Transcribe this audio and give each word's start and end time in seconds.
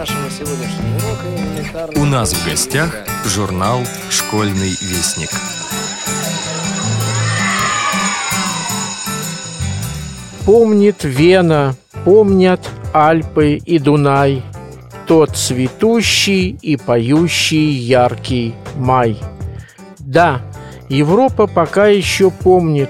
нашего 0.00 0.30
сегодняшнего 0.30 0.96
урока 0.96 1.26
элементарно... 1.36 2.00
У 2.00 2.06
нас 2.06 2.32
в 2.32 2.46
гостях 2.48 3.04
журнал 3.26 3.80
«Школьный 4.08 4.70
вестник». 4.80 5.28
Помнит 10.46 11.04
Вена, 11.04 11.74
помнят 12.06 12.66
Альпы 12.94 13.56
и 13.56 13.78
Дунай, 13.78 14.42
Тот 15.06 15.36
цветущий 15.36 16.56
и 16.62 16.78
поющий 16.78 17.68
яркий 17.68 18.54
май. 18.76 19.18
Да, 19.98 20.40
Европа 20.88 21.46
пока 21.46 21.88
еще 21.88 22.30
помнит, 22.30 22.88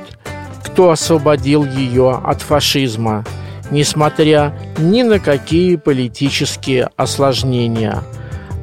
кто 0.63 0.91
освободил 0.91 1.65
ее 1.65 2.21
от 2.25 2.41
фашизма, 2.43 3.25
несмотря 3.71 4.55
ни 4.79 5.03
на 5.03 5.19
какие 5.19 5.77
политические 5.77 6.89
осложнения. 6.97 8.03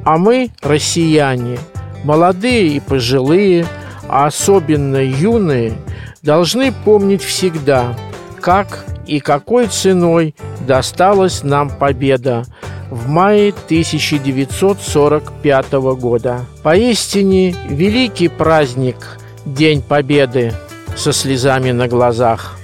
А 0.03 0.17
мы, 0.17 0.49
россияне, 0.61 1.59
молодые 2.03 2.69
и 2.69 2.79
пожилые, 2.79 3.67
а 4.07 4.25
особенно 4.27 4.97
юные, 4.97 5.73
должны 6.21 6.71
помнить 6.71 7.23
всегда, 7.23 7.95
как 8.39 8.85
и 9.05 9.19
какой 9.19 9.67
ценой 9.67 10.33
досталась 10.65 11.43
нам 11.43 11.69
победа 11.69 12.45
в 12.89 13.09
мае 13.09 13.49
1945 13.49 15.71
года. 15.73 16.45
Поистине 16.63 17.53
великий 17.69 18.29
праздник 18.29 19.19
День 19.45 19.81
Победы 19.81 20.53
со 20.95 21.11
слезами 21.13 21.71
на 21.71 21.87
глазах. 21.87 22.56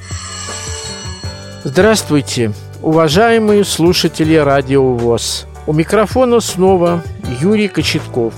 Здравствуйте, 1.66 2.52
уважаемые 2.82 3.64
слушатели 3.64 4.36
Радио 4.36 4.96
ВОЗ. 4.96 5.48
У 5.66 5.72
микрофона 5.72 6.42
снова 6.42 7.02
Юрий 7.40 7.70
Кочетков. 7.70 8.34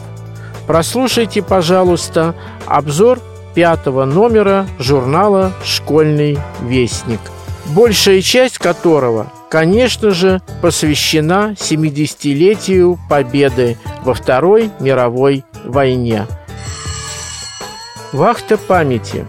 Прослушайте, 0.68 1.42
пожалуйста, 1.42 2.36
обзор 2.68 3.20
пятого 3.56 4.06
номера 4.06 4.68
журнала 4.78 5.54
«Школьный 5.64 6.38
вестник», 6.62 7.20
большая 7.74 8.22
часть 8.22 8.60
которого, 8.60 9.32
конечно 9.50 10.12
же, 10.12 10.40
посвящена 10.62 11.56
70-летию 11.58 13.00
Победы 13.10 13.80
во 14.04 14.14
Второй 14.14 14.70
мировой 14.80 15.44
войне. 15.64 16.28
Вахта 18.12 18.58
памяти. 18.58 19.26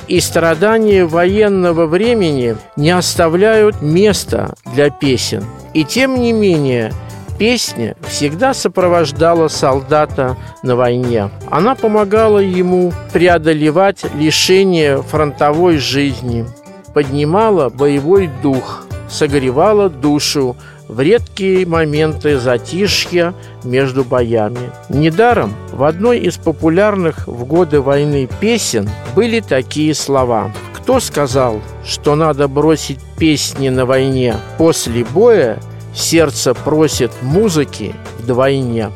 и 0.09 0.19
страдания 0.19 1.05
военного 1.05 1.85
времени 1.85 2.57
не 2.75 2.89
оставляют 2.89 3.81
места 3.81 4.55
для 4.73 4.89
песен. 4.89 5.45
И 5.73 5.85
тем 5.85 6.19
не 6.19 6.33
менее– 6.33 6.91
Песня 7.39 7.95
всегда 8.05 8.53
сопровождала 8.53 9.47
солдата 9.47 10.35
на 10.61 10.75
войне. 10.75 11.29
Она 11.49 11.73
помогала 11.73 12.39
ему 12.39 12.91
преодолевать 13.13 14.03
лишения 14.13 14.97
фронтовой 14.97 15.77
жизни, 15.77 16.45
поднимала 16.93 17.69
боевой 17.69 18.29
дух, 18.43 18.85
согревала 19.09 19.89
душу 19.89 20.57
в 20.89 20.99
редкие 20.99 21.65
моменты 21.65 22.37
затишья 22.37 23.33
между 23.63 24.03
боями. 24.03 24.71
Недаром 24.89 25.53
в 25.71 25.85
одной 25.85 26.19
из 26.19 26.35
популярных 26.35 27.27
в 27.27 27.45
годы 27.45 27.79
войны 27.79 28.27
песен 28.41 28.89
были 29.15 29.39
такие 29.39 29.95
слова. 29.95 30.51
Кто 30.73 30.99
сказал, 30.99 31.61
что 31.85 32.15
надо 32.15 32.49
бросить 32.49 32.99
песни 33.17 33.69
на 33.69 33.85
войне? 33.85 34.35
После 34.57 35.05
боя 35.05 35.59
Сердце 35.93 36.53
просит 36.53 37.11
музыки 37.21 37.95
вдвойне. 38.19 38.91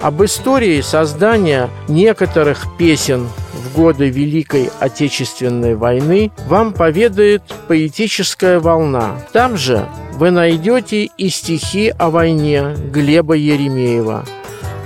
Об 0.00 0.22
истории 0.24 0.80
создания 0.80 1.70
некоторых 1.88 2.66
песен 2.78 3.28
в 3.54 3.74
годы 3.74 4.08
Великой 4.08 4.70
Отечественной 4.80 5.74
войны 5.74 6.30
вам 6.46 6.72
поведает 6.72 7.42
поэтическая 7.68 8.60
волна. 8.60 9.16
Там 9.32 9.56
же 9.56 9.88
вы 10.14 10.30
найдете 10.30 11.04
и 11.04 11.28
стихи 11.28 11.92
о 11.98 12.10
войне 12.10 12.74
Глеба 12.92 13.34
Еремеева. 13.34 14.24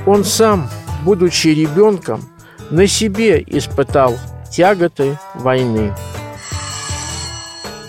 Он 0.06 0.24
сам, 0.24 0.68
будучи 1.04 1.48
ребенком, 1.48 2.22
на 2.70 2.86
себе 2.86 3.42
испытал 3.46 4.16
тяготы 4.50 5.18
войны. 5.34 5.94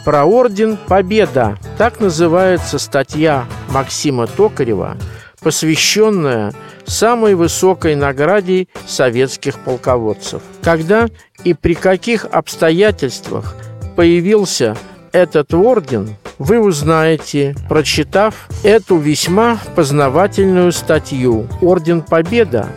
Про 0.06 0.26
орден 0.26 0.78
Победа. 0.88 1.58
Так 1.78 2.00
называется 2.00 2.80
статья 2.80 3.46
Максима 3.70 4.28
Токарева, 4.28 4.98
посвященная 5.42 6.54
самой 6.90 7.36
высокой 7.36 7.96
награде 7.96 8.68
советских 8.88 9.60
полководцев. 9.60 10.42
Когда 10.62 11.08
и 11.44 11.54
при 11.54 11.74
каких 11.74 12.26
обстоятельствах 12.26 13.56
появился 13.96 14.76
этот 15.12 15.54
орден, 15.54 16.16
вы 16.38 16.60
узнаете, 16.60 17.56
прочитав 17.68 18.48
эту 18.64 18.98
весьма 18.98 19.60
познавательную 19.76 20.72
статью 20.72 21.48
«Орден 21.62 22.02
Победа» 22.02 22.68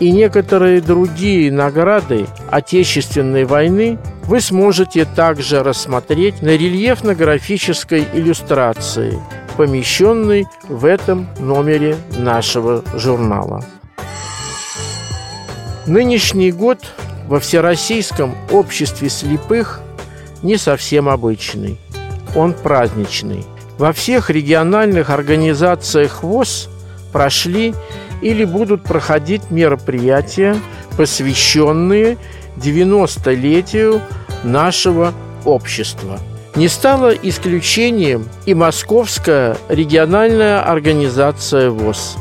и 0.00 0.10
некоторые 0.10 0.80
другие 0.80 1.52
награды 1.52 2.26
Отечественной 2.50 3.44
войны 3.44 3.98
вы 4.24 4.40
сможете 4.40 5.04
также 5.04 5.62
рассмотреть 5.62 6.42
на 6.42 6.56
рельефно-графической 6.56 8.06
иллюстрации, 8.12 9.18
помещенной 9.56 10.46
в 10.68 10.84
этом 10.84 11.28
номере 11.38 11.96
нашего 12.16 12.82
журнала. 12.94 13.64
Нынешний 15.86 16.52
год 16.52 16.78
во 17.26 17.40
Всероссийском 17.40 18.34
обществе 18.50 19.08
слепых 19.08 19.80
не 20.42 20.56
совсем 20.56 21.08
обычный. 21.08 21.78
Он 22.34 22.52
праздничный. 22.52 23.44
Во 23.78 23.92
всех 23.92 24.30
региональных 24.30 25.10
организациях 25.10 26.22
ВОЗ 26.22 26.68
прошли 27.12 27.74
или 28.20 28.44
будут 28.44 28.84
проходить 28.84 29.50
мероприятия, 29.50 30.56
посвященные 30.96 32.16
90-летию 32.56 34.00
нашего 34.44 35.12
общества. 35.44 36.18
Не 36.54 36.68
стало 36.68 37.10
исключением 37.10 38.28
и 38.44 38.52
Московская 38.52 39.56
региональная 39.70 40.60
организация 40.60 41.70
ВОЗ. 41.70 42.18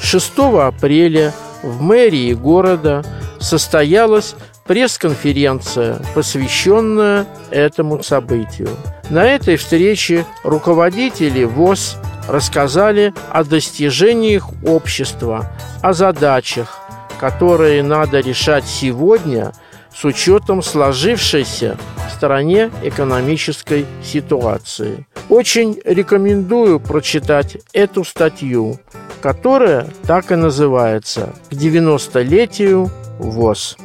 6 0.00 0.32
апреля 0.60 1.32
в 1.62 1.80
мэрии 1.80 2.34
города 2.34 3.02
состоялась 3.40 4.34
пресс-конференция, 4.66 5.98
посвященная 6.14 7.26
этому 7.50 8.02
событию. 8.02 8.68
На 9.08 9.24
этой 9.24 9.56
встрече 9.56 10.26
руководители 10.42 11.44
ВОЗ 11.44 11.96
рассказали 12.28 13.14
о 13.30 13.44
достижениях 13.44 14.50
общества, 14.66 15.50
о 15.82 15.94
задачах, 15.94 16.80
которые 17.18 17.82
надо 17.82 18.20
решать 18.20 18.66
сегодня 18.66 19.52
с 19.94 20.04
учетом 20.04 20.62
сложившейся 20.62 21.76
в 22.08 22.12
стране 22.12 22.70
экономической 22.82 23.86
ситуации. 24.02 25.06
Очень 25.28 25.80
рекомендую 25.84 26.80
прочитать 26.80 27.58
эту 27.72 28.04
статью, 28.04 28.78
которая 29.22 29.88
так 30.06 30.32
и 30.32 30.34
называется 30.34 31.32
«К 31.50 31.52
90-летию 31.52 32.90
ВОЗ». 33.18 33.76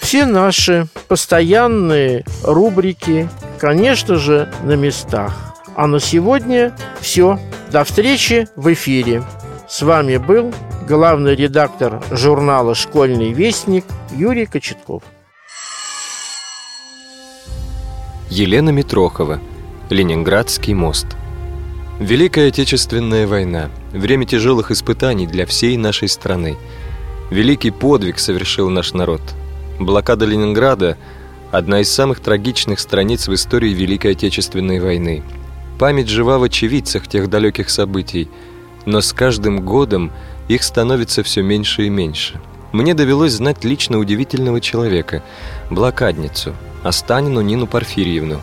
Все 0.00 0.26
наши 0.26 0.86
постоянные 1.06 2.24
рубрики, 2.42 3.28
конечно 3.58 4.16
же, 4.16 4.52
на 4.64 4.72
местах. 4.72 5.54
А 5.76 5.86
на 5.86 6.00
сегодня 6.00 6.76
все. 7.00 7.38
До 7.70 7.84
встречи 7.84 8.48
в 8.56 8.72
эфире. 8.72 9.22
С 9.68 9.82
вами 9.82 10.16
был 10.16 10.52
главный 10.90 11.36
редактор 11.36 12.02
журнала 12.10 12.74
«Школьный 12.74 13.32
вестник» 13.32 13.84
Юрий 14.10 14.46
Кочетков. 14.46 15.04
Елена 18.28 18.70
Митрохова. 18.70 19.38
Ленинградский 19.88 20.74
мост. 20.74 21.06
Великая 22.00 22.48
Отечественная 22.48 23.28
война. 23.28 23.70
Время 23.92 24.26
тяжелых 24.26 24.72
испытаний 24.72 25.28
для 25.28 25.46
всей 25.46 25.76
нашей 25.76 26.08
страны. 26.08 26.56
Великий 27.30 27.70
подвиг 27.70 28.18
совершил 28.18 28.68
наш 28.68 28.92
народ– 28.92 29.22
Блокада 29.78 30.24
Ленинграда– 30.26 30.98
одна 31.52 31.82
из 31.82 31.88
самых 31.90 32.18
трагичных 32.18 32.80
страниц 32.80 33.28
в 33.28 33.34
истории 33.34 33.70
Великой 33.70 34.12
Отечественной 34.12 34.80
войны. 34.80 35.22
Память 35.78 36.08
жива 36.08 36.38
в 36.38 36.42
очевидцах 36.42 37.06
тех 37.06 37.30
далеких 37.30 37.70
событий, 37.70 38.28
но 38.86 39.00
с 39.00 39.12
каждым 39.12 39.64
годом 39.64 40.10
их 40.54 40.62
становится 40.62 41.22
все 41.22 41.42
меньше 41.42 41.86
и 41.86 41.88
меньше. 41.88 42.40
Мне 42.72 42.94
довелось 42.94 43.32
знать 43.32 43.64
лично 43.64 43.98
удивительного 43.98 44.60
человека– 44.60 45.22
блокадницу, 45.70 46.54
Останину 46.82 47.40
Нину 47.40 47.66
Порфирьевну. 47.66 48.40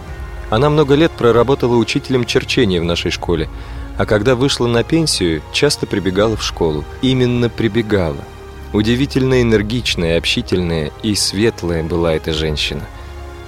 Она 0.49 0.69
много 0.69 0.95
лет 0.95 1.11
проработала 1.11 1.75
учителем 1.75 2.25
черчения 2.25 2.81
в 2.81 2.85
нашей 2.85 3.11
школе, 3.11 3.49
а 3.97 4.05
когда 4.05 4.35
вышла 4.35 4.67
на 4.67 4.83
пенсию, 4.83 5.41
часто 5.53 5.85
прибегала 5.87 6.35
в 6.35 6.43
школу. 6.43 6.83
Именно 7.01 7.49
прибегала– 7.49 8.17
Удивительно 8.73 9.41
энергичная, 9.41 10.17
общительная 10.17 10.91
и 11.01 11.15
светлая 11.15 11.83
была 11.83 12.13
эта 12.13 12.33
женщина. 12.33 12.81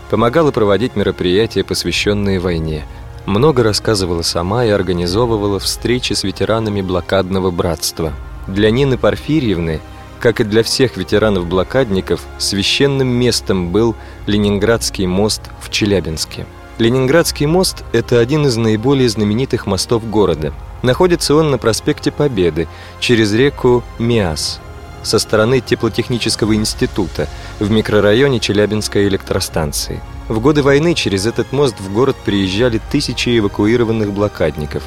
Помогала 0.09 0.51
проводить 0.51 0.95
мероприятия, 0.95 1.63
посвященные 1.63 2.39
войне. 2.39 2.85
Много 3.25 3.63
рассказывала 3.63 4.21
сама 4.21 4.65
и 4.65 4.69
организовывала 4.69 5.59
встречи 5.59 6.13
с 6.13 6.23
ветеранами 6.23 6.81
блокадного 6.81 7.51
братства. 7.51 8.13
Для 8.54 8.72
Нины 8.72 8.98
Порфирьевны, 8.98 9.80
как 10.19 10.40
и 10.40 10.44
для 10.44 10.63
всех 10.63 10.98
ветеранов-блокадников, 10.98 12.22
священным 12.40 13.07
местом 13.07 13.72
был 13.72 13.96
Ленинградский 14.25 15.06
мост 15.06 15.42
в 15.62 15.69
Челябинске. 15.69 16.46
Ленинградский 16.80 17.46
мост– 17.46 17.84
это 17.94 18.19
один 18.19 18.48
из 18.48 18.57
наиболее 18.57 19.07
знаменитых 19.07 19.68
мостов 19.68 20.10
города. 20.10 20.54
Находится 20.81 21.36
он 21.36 21.51
на 21.51 21.57
проспекте 21.57 22.12
Победы, 22.12 22.68
через 23.00 23.34
реку 23.34 23.84
Миас– 24.00 24.60
со 25.04 25.19
стороны 25.19 25.62
теплотехнического 25.62 26.56
института 26.56 27.28
в 27.60 27.69
микрорайоне 27.72 28.40
Челябинской 28.40 29.07
электростанции. 29.07 30.01
В 30.28 30.40
годы 30.40 30.62
войны 30.62 30.94
через 30.94 31.25
этот 31.25 31.51
мост 31.51 31.80
в 31.80 31.94
город 31.94 32.16
приезжали 32.24 32.81
тысячи 32.92 33.38
эвакуированных 33.38 34.12
блокадников. 34.12 34.84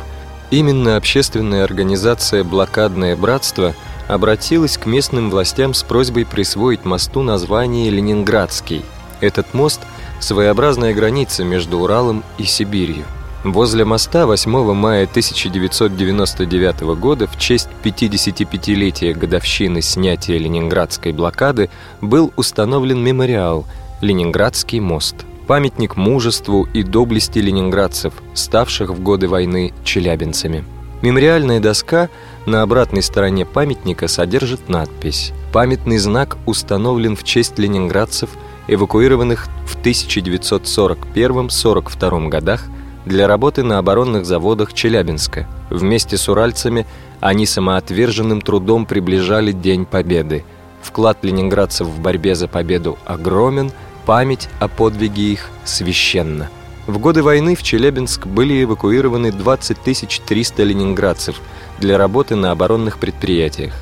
Именно 0.52 0.96
общественная 0.96 1.64
организация 1.64 2.44
«Блокадное 2.44 3.16
братство» 3.16 3.74
обратилась 4.06 4.76
к 4.76 4.84
местным 4.84 5.30
властям 5.30 5.72
с 5.72 5.82
просьбой 5.82 6.26
присвоить 6.26 6.84
мосту 6.84 7.22
название 7.22 7.88
«Ленинградский». 7.88 8.84
Этот 9.22 9.54
мост– 9.54 9.80
своеобразная 10.20 10.92
граница 10.92 11.42
между 11.42 11.78
Уралом 11.78 12.22
и 12.36 12.44
Сибирью. 12.44 13.04
Возле 13.44 13.86
моста 13.86 14.26
8 14.26 14.74
мая 14.74 15.04
1999 15.04 16.80
года 17.00 17.26
в 17.26 17.38
честь 17.38 17.70
55-летия 17.82 19.14
годовщины 19.14 19.80
снятия 19.80 20.36
Ленинградской 20.36 21.12
блокады 21.12 21.70
был 22.02 22.30
установлен 22.36 23.02
мемориал 23.02 23.64
«Ленинградский 24.02 24.80
мост» 24.80 25.16
памятник 25.46 25.96
мужеству 25.96 26.66
и 26.72 26.82
доблести 26.82 27.38
ленинградцев, 27.38 28.14
ставших 28.34 28.90
в 28.90 29.02
годы 29.02 29.28
войны 29.28 29.72
челябинцами. 29.84 30.64
Мемориальная 31.02 31.60
доска 31.60 32.08
на 32.46 32.62
обратной 32.62 33.02
стороне 33.02 33.44
памятника 33.44 34.06
содержит 34.06 34.68
надпись 34.68 35.32
«Памятный 35.52 35.98
знак 35.98 36.38
установлен 36.46 37.16
в 37.16 37.24
честь 37.24 37.58
ленинградцев, 37.58 38.30
эвакуированных 38.68 39.48
в 39.66 39.76
1941-42 39.82 42.28
годах 42.28 42.62
для 43.04 43.26
работы 43.26 43.64
на 43.64 43.78
оборонных 43.78 44.24
заводах 44.24 44.72
Челябинска. 44.74 45.48
Вместе 45.70 46.16
с 46.16 46.28
уральцами 46.28 46.86
они 47.20 47.46
самоотверженным 47.46 48.40
трудом 48.40 48.86
приближали 48.86 49.50
День 49.52 49.84
Победы. 49.86 50.44
Вклад 50.82 51.18
ленинградцев 51.22 51.88
в 51.88 52.00
борьбе 52.00 52.34
за 52.34 52.48
победу 52.48 52.98
огромен, 53.04 53.70
память 54.06 54.48
о 54.60 54.68
подвиге 54.68 55.32
их 55.32 55.50
священна. 55.64 56.50
В 56.86 56.98
годы 56.98 57.22
войны 57.22 57.54
в 57.54 57.62
Челябинск 57.62 58.26
были 58.26 58.64
эвакуированы 58.64 59.30
20 59.30 59.78
300 60.24 60.62
ленинградцев 60.64 61.40
для 61.78 61.96
работы 61.96 62.34
на 62.34 62.50
оборонных 62.50 62.98
предприятиях. 62.98 63.72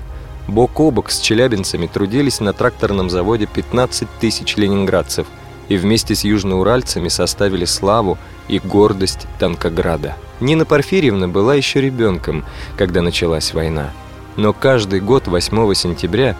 Бок 0.49 0.81
о 0.81 0.91
бок 0.91 1.11
с 1.11 1.21
челябинцами 1.21 1.87
трудились 1.87 2.41
на 2.41 2.53
тракторном 2.53 3.09
заводе 3.09 3.47
15 3.47 4.09
тысяч 4.21 4.57
ленинградцев 4.57 5.27
и 5.69 5.77
вместе 5.77 6.15
с 6.15 6.25
южноуральцами 6.25 7.09
составили 7.09 7.65
славу 7.65 8.19
и 8.49 8.59
гордость 8.59 9.27
Танкограда. 9.39 10.17
Нина 10.41 10.65
Порфирьевна 10.65 11.29
была 11.29 11.55
еще 11.55 11.81
ребенком, 11.81 12.45
когда 12.77 13.01
началась 13.01 13.55
война. 13.55 13.93
Но 14.37 14.53
каждый 14.53 15.01
год 15.01 15.29
8 15.29 15.75
сентября 15.75 16.37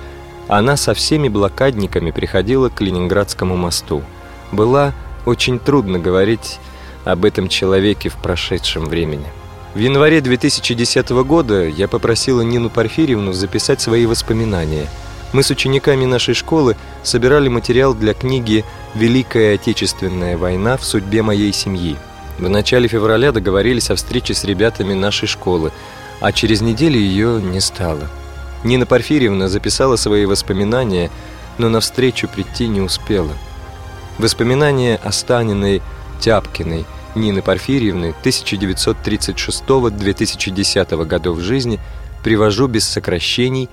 она 0.51 0.77
со 0.77 0.95
всеми 0.95 1.29
блокадниками 1.29 2.11
приходила 2.11 2.71
к 2.71 2.81
Ленинградскому 2.81 3.57
мосту. 3.57 4.03
Была 4.51 4.93
очень 5.25 5.61
трудно 5.61 6.01
говорить 6.01 6.59
об 7.05 7.25
этом 7.25 7.49
человеке 7.49 8.09
в 8.09 8.17
прошедшем 8.17 8.87
времени. 8.87 9.27
В 9.75 9.79
январе 9.79 10.21
2010 10.21 11.11
года 11.11 11.69
я 11.69 11.87
попросила 11.87 12.41
Нину 12.41 12.69
Порфирьевну 12.69 13.33
записать 13.33 13.81
свои 13.81 14.07
воспоминания. 14.07 14.89
Мы 15.33 15.45
с 15.45 15.51
учениками 15.51 16.05
нашей 16.05 16.35
школы 16.35 16.77
собирали 17.05 17.47
материал 17.47 17.95
для 17.95 18.13
книги 18.13 18.65
Великая 18.97 19.55
Отечественная 19.55 20.37
война 20.37 20.77
в 20.77 20.85
судьбе 20.85 21.23
моей 21.23 21.53
семьи. 21.53 21.97
В 22.41 22.49
начале 22.49 22.89
февраля 22.89 23.31
договорились 23.31 23.91
о 23.91 23.95
встрече 23.95 24.35
с 24.35 24.43
ребятами 24.43 24.95
нашей 24.95 25.29
школы, 25.29 25.71
а 26.21 26.33
через 26.33 26.61
неделю 26.61 26.99
ее 26.99 27.41
не 27.41 27.61
стало. 27.61 28.09
Нина 28.65 28.87
Порфирьевна 28.87 29.49
записала 29.49 29.97
свои 29.97 30.25
воспоминания, 30.27 31.11
но 31.59 31.69
на 31.69 31.81
встречу 31.81 32.29
прийти 32.29 32.69
не 32.69 32.81
успела. 32.81 33.33
Воспоминания 34.19 35.01
о 35.03 35.11
Станиной 35.13 35.83
Тяпкиной 36.21 36.87
Нины 37.15 37.43
Порфирьевны 37.43 38.15
1936-2010 38.23 41.05
годов 41.07 41.39
жизни 41.41 41.81
привожу 42.23 42.69
без 42.69 42.87
сокращений 42.87 43.71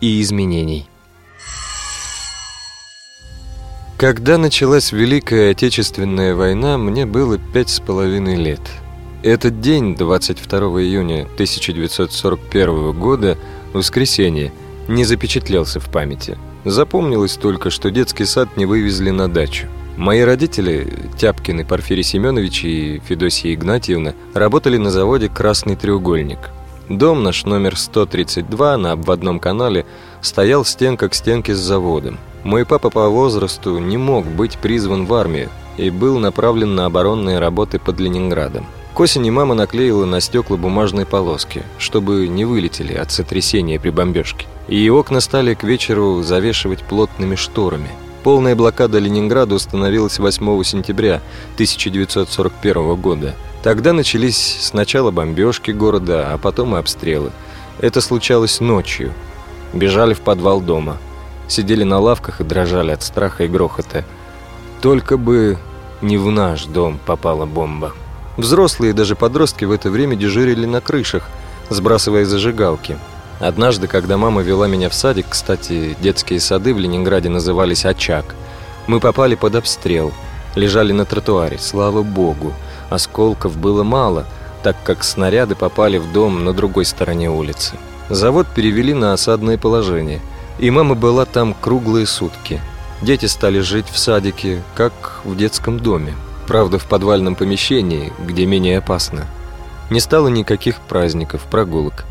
и 0.00 0.20
изменений. 0.22 0.88
Когда 3.96 4.38
началась 4.38 4.92
Великая 4.92 5.50
Отечественная 5.50 6.34
война, 6.34 6.78
мне 6.78 7.04
было 7.04 7.36
пять 7.38 7.68
с 7.68 7.80
половиной 7.80 8.36
лет. 8.36 8.62
Этот 9.22 9.60
день, 9.60 9.94
22 9.94 10.58
июня 10.80 11.24
1941 11.34 12.98
года, 12.98 13.36
воскресенье, 13.72 14.52
не 14.88 15.04
запечатлелся 15.04 15.80
в 15.80 15.90
памяти. 15.90 16.38
Запомнилось 16.64 17.36
только, 17.36 17.70
что 17.70 17.90
детский 17.90 18.24
сад 18.24 18.56
не 18.56 18.66
вывезли 18.66 19.10
на 19.10 19.28
дачу. 19.28 19.66
Мои 19.96 20.22
родители, 20.22 20.88
Тяпкины 21.18 21.64
Порфирий 21.64 22.02
Семенович 22.02 22.64
и 22.64 23.02
Федосия 23.06 23.54
Игнатьевна, 23.54 24.14
работали 24.34 24.76
на 24.76 24.90
заводе 24.90 25.28
«Красный 25.28 25.76
треугольник». 25.76 26.38
Дом 26.88 27.22
наш 27.22 27.44
номер 27.44 27.76
132 27.76 28.76
на 28.76 28.92
обводном 28.92 29.38
канале 29.38 29.86
стоял 30.22 30.64
стенка 30.64 31.08
к 31.08 31.14
стенке 31.14 31.54
с 31.54 31.58
заводом. 31.58 32.18
Мой 32.42 32.64
папа 32.64 32.90
по 32.90 33.08
возрасту 33.08 33.78
не 33.78 33.96
мог 33.96 34.26
быть 34.26 34.58
призван 34.58 35.06
в 35.06 35.14
армию 35.14 35.50
и 35.76 35.90
был 35.90 36.18
направлен 36.18 36.74
на 36.74 36.86
оборонные 36.86 37.38
работы 37.38 37.78
под 37.78 38.00
Ленинградом. 38.00 38.66
К 39.00 39.02
осени 39.04 39.30
мама 39.30 39.54
наклеила 39.54 40.04
на 40.04 40.20
стекла 40.20 40.58
бумажные 40.58 41.06
полоски, 41.06 41.62
чтобы 41.78 42.28
не 42.28 42.44
вылетели 42.44 42.92
от 42.92 43.10
сотрясения 43.10 43.80
при 43.80 43.88
бомбежке. 43.88 44.46
И 44.68 44.90
окна 44.90 45.20
стали 45.20 45.54
к 45.54 45.64
вечеру 45.64 46.20
завешивать 46.20 46.82
плотными 46.82 47.34
шторами. 47.34 47.88
Полная 48.22 48.54
блокада 48.54 48.98
Ленинграда 48.98 49.54
установилась 49.54 50.18
8 50.18 50.62
сентября 50.64 51.22
1941 51.54 52.94
года. 52.96 53.34
Тогда 53.62 53.94
начались 53.94 54.58
сначала 54.60 55.10
бомбежки 55.10 55.70
города, 55.70 56.34
а 56.34 56.36
потом 56.36 56.76
и 56.76 56.78
обстрелы. 56.78 57.30
Это 57.78 58.02
случалось 58.02 58.60
ночью. 58.60 59.14
Бежали 59.72 60.12
в 60.12 60.20
подвал 60.20 60.60
дома. 60.60 60.98
Сидели 61.48 61.84
на 61.84 62.00
лавках 62.00 62.42
и 62.42 62.44
дрожали 62.44 62.90
от 62.90 63.02
страха 63.02 63.44
и 63.44 63.48
грохота. 63.48 64.04
Только 64.82 65.16
бы 65.16 65.56
не 66.02 66.18
в 66.18 66.30
наш 66.30 66.66
дом 66.66 67.00
попала 67.06 67.46
бомба. 67.46 67.94
Взрослые 68.40 68.90
и 68.90 68.94
даже 68.94 69.16
подростки 69.16 69.66
в 69.66 69.70
это 69.70 69.90
время 69.90 70.16
дежурили 70.16 70.64
на 70.64 70.80
крышах, 70.80 71.28
сбрасывая 71.68 72.24
зажигалки. 72.24 72.96
Однажды, 73.38 73.86
когда 73.86 74.16
мама 74.16 74.40
вела 74.40 74.66
меня 74.66 74.88
в 74.88 74.94
садик, 74.94 75.26
кстати, 75.28 75.94
детские 76.00 76.40
сады 76.40 76.72
в 76.72 76.78
Ленинграде 76.78 77.28
назывались 77.28 77.84
«Очаг», 77.84 78.34
мы 78.86 78.98
попали 78.98 79.34
под 79.34 79.56
обстрел, 79.56 80.14
лежали 80.54 80.92
на 80.92 81.04
тротуаре, 81.04 81.58
слава 81.58 82.02
богу. 82.02 82.54
Осколков 82.88 83.58
было 83.58 83.82
мало, 83.82 84.24
так 84.62 84.76
как 84.84 85.04
снаряды 85.04 85.54
попали 85.54 85.98
в 85.98 86.10
дом 86.10 86.42
на 86.42 86.54
другой 86.54 86.86
стороне 86.86 87.30
улицы. 87.30 87.74
Завод 88.08 88.46
перевели 88.54 88.94
на 88.94 89.12
осадное 89.12 89.58
положение, 89.58 90.22
и 90.58 90.70
мама 90.70 90.94
была 90.94 91.26
там 91.26 91.54
круглые 91.60 92.06
сутки. 92.06 92.58
Дети 93.02 93.26
стали 93.26 93.60
жить 93.60 93.90
в 93.92 93.98
садике, 93.98 94.62
как 94.74 95.20
в 95.24 95.36
детском 95.36 95.78
доме. 95.78 96.14
Правда, 96.50 96.80
в 96.80 96.86
подвальном 96.86 97.36
помещении, 97.36 98.12
где 98.26 98.44
менее 98.44 98.78
опасно. 98.78 99.24
Не 99.88 100.00
стало 100.00 100.26
никаких 100.26 100.80
праздников, 100.80 101.46
прогулок. 101.48 102.04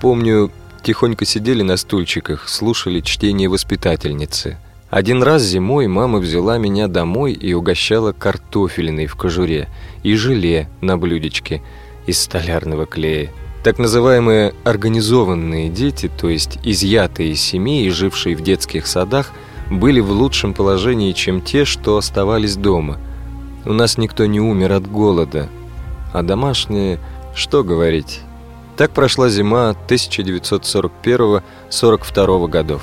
Помню, 0.00 0.52
тихонько 0.84 1.24
сидели 1.24 1.62
на 1.62 1.76
стульчиках, 1.76 2.48
слушали 2.48 3.00
чтение 3.00 3.48
воспитательницы. 3.48 4.58
Один 4.90 5.24
раз 5.24 5.42
зимой 5.42 5.88
мама 5.88 6.20
взяла 6.20 6.56
меня 6.56 6.86
домой 6.86 7.32
и 7.32 7.52
угощала 7.52 8.12
картофелиной 8.12 9.06
в 9.06 9.16
кожуре 9.16 9.68
и 10.04 10.14
желе 10.14 10.68
на 10.80 10.96
блюдечке 10.96 11.60
из 12.06 12.22
столярного 12.22 12.86
клея. 12.86 13.32
Так 13.64 13.80
называемые 13.80 14.54
организованные 14.62 15.68
дети, 15.68 16.08
то 16.16 16.28
есть 16.28 16.60
изъятые 16.62 17.32
из 17.32 17.40
семей 17.40 17.90
жившие 17.90 18.36
в 18.36 18.40
детских 18.40 18.86
садах, 18.86 19.32
были 19.68 19.98
в 19.98 20.12
лучшем 20.12 20.54
положении, 20.54 21.10
чем 21.10 21.40
те, 21.40 21.64
что 21.64 21.96
оставались 21.96 22.54
дома– 22.54 23.00
у 23.64 23.72
нас 23.72 23.98
никто 23.98 24.26
не 24.26 24.40
умер 24.40 24.72
от 24.72 24.90
голода. 24.90 25.48
А 26.12 26.22
домашние, 26.22 26.98
что 27.34 27.62
говорить. 27.64 28.20
Так 28.76 28.90
прошла 28.90 29.28
зима 29.28 29.76
1941-42 29.88 32.48
годов. 32.48 32.82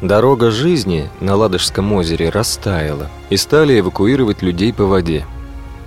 Дорога 0.00 0.50
жизни 0.50 1.08
на 1.20 1.36
Ладожском 1.36 1.92
озере 1.92 2.30
растаяла, 2.30 3.10
и 3.30 3.36
стали 3.36 3.78
эвакуировать 3.80 4.42
людей 4.42 4.72
по 4.72 4.84
воде. 4.84 5.26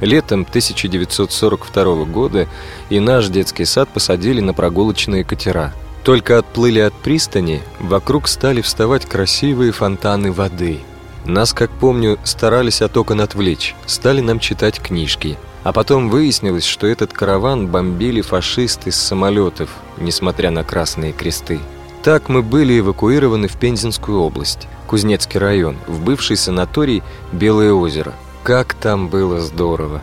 Летом 0.01 0.41
1942 0.41 2.06
года 2.06 2.48
и 2.89 3.00
наш 3.00 3.27
детский 3.27 3.65
сад 3.65 3.89
посадили 3.89 4.41
на 4.41 4.53
прогулочные 4.53 5.24
катера. 5.24 5.74
Только 6.03 6.38
отплыли 6.38 6.79
от 6.79 6.94
пристани, 6.94 7.63
вокруг 7.79 8.27
стали 8.27 8.62
вставать 8.62 9.06
красивые 9.06 9.72
фонтаны 9.72 10.32
воды– 10.32 10.79
нас, 11.28 11.54
как 11.54 11.70
помню, 11.70 12.18
старались 12.24 12.82
от 12.82 12.96
окон 12.96 13.22
отвлечь, 13.22 13.76
стали 13.86 14.22
нам 14.22 14.40
читать 14.40 14.80
книжки. 14.80 15.38
А 15.64 15.74
потом 15.74 16.10
выяснилось, 16.10 16.64
что 16.64 16.88
этот 16.88 17.12
караван 17.12 17.68
бомбили 17.68 18.22
фашисты 18.22 18.92
с 18.92 18.96
самолетов, 18.96 19.70
несмотря 19.98 20.52
на 20.52 20.64
красные 20.64 21.12
кресты. 21.12 21.60
Так 22.04 22.30
мы 22.30 22.42
были 22.42 22.80
эвакуированы 22.80 23.50
в 23.50 23.58
Пензенскую 23.58 24.22
область, 24.22 24.70
Кузнецкий 24.88 25.40
район, 25.40 25.76
в 25.88 26.00
бывший 26.00 26.38
санаторий 26.38 27.04
Белое 27.34 27.74
озеро. 27.74 28.14
Как 28.44 28.74
там 28.76 29.10
было 29.10 29.42
здорово! 29.42 30.02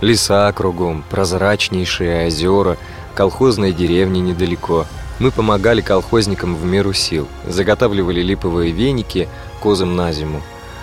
Леса 0.00 0.50
кругом, 0.52 1.04
прозрачнейшие 1.10 2.28
озера, 2.28 2.78
колхозная 3.14 3.72
деревня 3.72 4.20
недалеко. 4.20 4.86
Мы 5.18 5.30
помогали 5.30 5.82
колхозникам 5.82 6.56
в 6.56 6.64
меру 6.64 6.94
сил, 6.94 7.28
заготавливали 7.46 8.22
липовые 8.22 8.72
веники– 8.72 9.28
козам 9.56 9.96
на 9.96 10.12
зиму, 10.12 10.42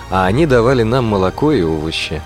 а 0.10 0.26
они 0.26 0.46
давали 0.46 0.84
нам 0.84 1.06
молоко 1.06 1.52
и 1.52 1.62
овощи. 1.62 2.22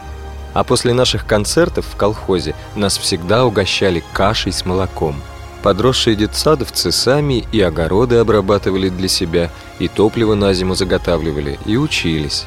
А 0.54 0.64
после 0.64 0.94
наших 0.94 1.26
концертов 1.26 1.86
в 1.86 1.96
колхозе 1.96 2.56
нас 2.76 2.98
всегда 2.98 3.46
угощали 3.46 4.04
кашей 4.14 4.52
с 4.52 4.66
молоком. 4.66 5.16
Подросшие 5.64 6.16
детсадовцы 6.16 6.92
сами 6.92 7.46
и 7.52 7.62
огороды 7.62 8.18
обрабатывали 8.18 8.90
для 8.90 9.08
себя, 9.08 9.52
и 9.80 9.88
топливо 9.88 10.36
на 10.36 10.54
зиму 10.54 10.76
заготавливали, 10.76 11.60
и 11.66 11.78
учились. 11.78 12.46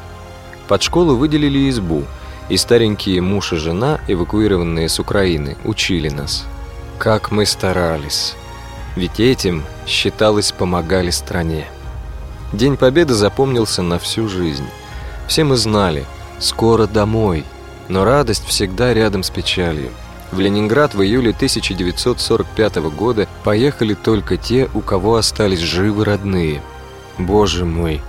Под 0.69 0.83
школу 0.83 1.17
выделили 1.17 1.69
избу, 1.69 2.05
и 2.49 2.57
старенькие 2.57 3.21
муж 3.21 3.53
и 3.53 3.57
жена, 3.57 4.01
эвакуированные 4.09 4.89
с 4.89 4.99
Украины, 4.99 5.57
учили 5.65 6.09
нас. 6.09 6.45
Как 6.99 7.31
мы 7.31 7.47
старались! 7.47 8.35
Ведь 8.97 9.21
этим, 9.21 9.65
считалось, 9.87 10.53
помогали 10.53 11.11
стране. 11.11 11.67
День 12.53 12.77
Победы 12.77 13.15
запомнился 13.15 13.81
на 13.83 14.01
всю 14.01 14.29
жизнь. 14.29 14.67
Все 15.29 15.45
мы 15.45 15.57
знали, 15.57 16.05
скоро 16.41 16.89
домой, 16.89 17.45
но 17.89 18.05
радость 18.05 18.45
всегда 18.45 18.93
рядом 18.93 19.23
с 19.23 19.31
печалью. 19.31 19.91
В 20.33 20.41
Ленинград 20.41 20.95
в 20.95 21.03
июле 21.03 21.31
1945 21.31 22.77
года 22.91 23.29
поехали 23.45 23.95
только 23.95 24.37
те, 24.37 24.69
у 24.75 24.81
кого 24.81 25.15
остались 25.15 25.61
живы 25.61 26.05
родные. 26.05 26.61
Боже 27.19 27.65
мой, 27.65 28.01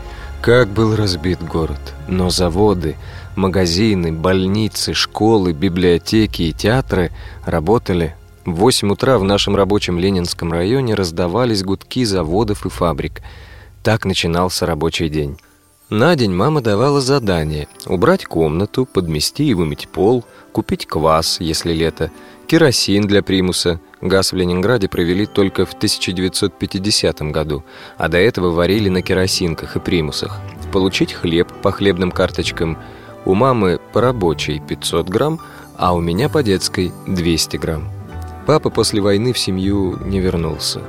как 0.42 0.70
был 0.70 0.96
разбит 0.96 1.44
город. 1.44 1.94
Но 2.08 2.32
заводы, 2.32 2.96
магазины, 3.36 4.12
больницы, 4.12 4.94
школы, 4.94 5.54
библиотеки 5.54 6.44
и 6.44 6.54
театры 6.54 7.12
работали. 7.46 8.16
В 8.46 8.54
8 8.54 8.92
утра 8.92 9.20
в 9.20 9.24
нашем 9.24 9.56
рабочем 9.56 10.00
Ленинском 10.00 10.52
районе 10.52 10.96
раздавались 10.96 11.64
гудки 11.64 12.06
заводов 12.06 12.66
и 12.66 12.70
фабрик– 12.70 13.22
так 13.84 14.06
начинался 14.06 14.66
рабочий 14.66 15.10
день. 15.10 15.38
На 15.90 16.16
день 16.16 16.32
мама 16.32 16.62
давала 16.62 17.02
задание– 17.02 17.68
убрать 17.86 18.26
комнату, 18.26 18.86
подмести 18.86 19.46
и 19.50 19.54
вымыть 19.54 19.90
пол, 19.90 20.24
купить 20.54 20.86
квас, 20.86 21.38
если 21.42 21.74
лето, 21.74 22.12
керосин 22.48 23.08
для 23.08 23.22
примуса. 23.22 23.82
Газ 24.00 24.32
в 24.32 24.36
Ленинграде 24.36 24.88
провели 24.88 25.26
только 25.26 25.66
в 25.66 25.74
1950 25.74 27.22
году, 27.24 27.64
а 27.98 28.08
до 28.08 28.18
этого 28.18 28.52
варили 28.52 28.90
на 28.90 29.02
керосинках 29.02 29.76
и 29.76 29.80
примусах. 29.80 30.40
Получить 30.72 31.14
хлеб 31.14 31.52
по 31.62 31.72
хлебным 31.72 32.12
карточкам. 32.12 32.78
У 33.26 33.34
мамы 33.34 33.80
по 33.92 34.02
рабочей 34.02 34.62
500 34.66 35.10
грамм, 35.10 35.40
а 35.78 35.94
у 35.94 36.00
меня 36.00 36.30
по 36.30 36.42
детской 36.42 36.94
200 37.06 37.58
грамм. 37.58 37.90
Папа 38.48 38.70
после 38.70 39.02
войны 39.02 39.34
в 39.34 39.40
семью 39.40 40.00
не 40.06 40.20
вернулся. 40.20 40.82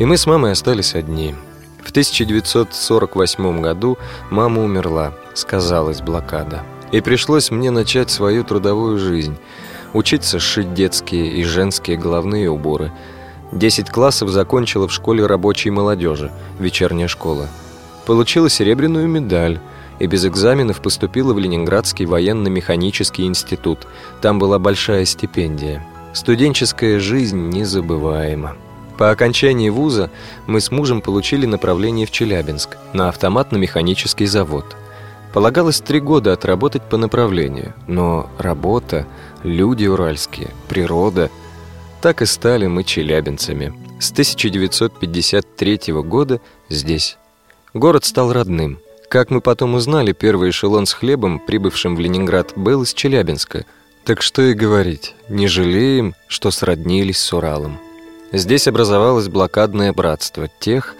И 0.00 0.04
мы 0.04 0.16
с 0.16 0.26
мамой 0.26 0.50
остались 0.52 0.94
одни– 0.94 1.36
в 1.84 1.90
1948 1.90 3.60
году 3.60 3.98
мама 4.30 4.62
умерла, 4.62 5.12
сказалась 5.34 6.00
блокада. 6.00 6.62
И 6.92 7.00
пришлось 7.00 7.50
мне 7.50 7.70
начать 7.70 8.10
свою 8.10 8.44
трудовую 8.44 8.98
жизнь. 8.98 9.36
Учиться 9.92 10.38
шить 10.40 10.74
детские 10.74 11.32
и 11.32 11.44
женские 11.44 11.96
головные 11.96 12.50
уборы. 12.50 12.90
Десять 13.52 13.90
классов 13.90 14.30
закончила 14.30 14.88
в 14.88 14.92
школе 14.92 15.26
рабочей 15.26 15.70
молодежи, 15.70 16.32
вечерняя 16.58 17.06
школа. 17.06 17.48
Получила 18.06 18.48
серебряную 18.48 19.06
медаль 19.06 19.60
и 19.98 20.06
без 20.06 20.24
экзаменов 20.24 20.80
поступила 20.80 21.32
в 21.32 21.38
Ленинградский 21.38 22.06
военно-механический 22.06 23.26
институт. 23.26 23.86
Там 24.20 24.38
была 24.38 24.58
большая 24.58 25.04
стипендия. 25.04 25.86
Студенческая 26.12 26.98
жизнь 26.98 27.48
незабываема. 27.50 28.56
По 28.98 29.10
окончании 29.10 29.68
вуза 29.68 30.10
мы 30.46 30.60
с 30.60 30.70
мужем 30.70 31.00
получили 31.00 31.46
направление 31.46 32.06
в 32.06 32.10
Челябинск 32.10 32.76
на 32.92 33.08
автоматно-механический 33.08 34.26
завод. 34.26 34.76
Полагалось 35.32 35.80
три 35.80 36.00
года 36.00 36.32
отработать 36.32 36.82
по 36.88 36.96
направлению, 36.96 37.74
но 37.88 38.30
работа, 38.38 39.06
люди 39.42 39.86
уральские, 39.86 40.50
природа– 40.68 41.30
так 42.04 42.20
и 42.20 42.26
стали 42.26 42.66
мы 42.66 42.84
челябинцами. 42.84 43.72
С 43.98 44.12
1953 44.12 45.80
года 46.02 46.42
здесь. 46.68 47.16
Город 47.72 48.04
стал 48.04 48.30
родным. 48.30 48.78
Как 49.08 49.30
мы 49.30 49.40
потом 49.40 49.72
узнали, 49.72 50.12
первый 50.12 50.50
эшелон 50.50 50.84
с 50.84 50.92
хлебом, 50.92 51.38
прибывшим 51.38 51.96
в 51.96 52.00
Ленинград, 52.00 52.52
был 52.56 52.82
из 52.82 52.92
Челябинска. 52.92 53.64
Так 54.04 54.20
что 54.20 54.42
и 54.42 54.52
говорить, 54.52 55.14
не 55.30 55.48
жалеем, 55.48 56.14
что 56.28 56.50
сроднились 56.50 57.16
с 57.16 57.32
Уралом. 57.32 57.78
Здесь 58.32 58.66
образовалось 58.66 59.28
блокадное 59.28 59.92
братство 59.92 60.48
тех, 60.58 60.94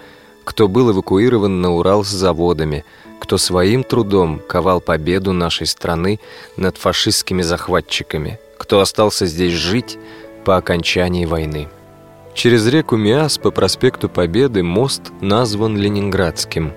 кто 0.44 0.68
был 0.68 0.92
эвакуирован 0.92 1.60
на 1.60 1.72
Урал 1.72 2.04
с 2.04 2.08
заводами, 2.08 2.84
кто 3.20 3.38
своим 3.38 3.82
трудом 3.82 4.40
ковал 4.46 4.80
победу 4.80 5.32
нашей 5.32 5.66
страны 5.66 6.20
над 6.56 6.76
фашистскими 6.76 7.42
захватчиками, 7.42 8.38
кто 8.58 8.80
остался 8.80 9.26
здесь 9.26 9.54
жить 9.54 9.98
по 10.44 10.56
окончании 10.56 11.24
войны. 11.24 11.68
Через 12.34 12.66
реку 12.66 12.96
Миас 12.96 13.38
по 13.38 13.50
проспекту 13.50 14.08
Победы 14.08 14.62
мост 14.62 15.12
назван 15.20 15.76
Ленинградским, 15.78 16.72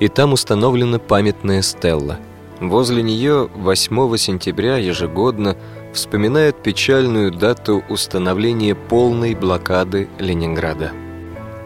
и 0.00 0.08
там 0.08 0.32
установлена 0.32 0.98
памятная 0.98 1.62
стелла. 1.62 2.18
Возле 2.60 3.02
нее 3.02 3.48
8 3.54 4.16
сентября 4.16 4.78
ежегодно 4.78 5.56
вспоминают 5.94 6.62
печальную 6.62 7.30
дату 7.30 7.82
установления 7.88 8.74
полной 8.74 9.34
блокады 9.34 10.08
Ленинграда. 10.18 10.92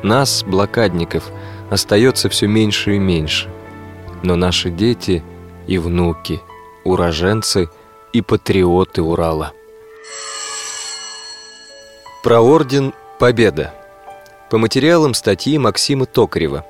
Нас, 0.02 0.44
блокадников, 0.44 1.30
остается 1.70 2.28
все 2.28 2.46
меньше 2.46 2.96
и 2.96 2.98
меньше. 2.98 3.50
Но 4.22 4.36
наши 4.36 4.70
дети 4.70 5.22
и 5.66 5.78
внуки, 5.78 6.40
уроженцы 6.84 7.68
и 8.12 8.22
патриоты 8.22 9.02
Урала. 9.02 9.52
Про 12.22 12.40
орден 12.40 12.94
«Победа». 13.18 13.74
По 14.50 14.58
материалам 14.58 15.14
статьи 15.14 15.58
Максима 15.58 16.06
Токарева. 16.06 16.64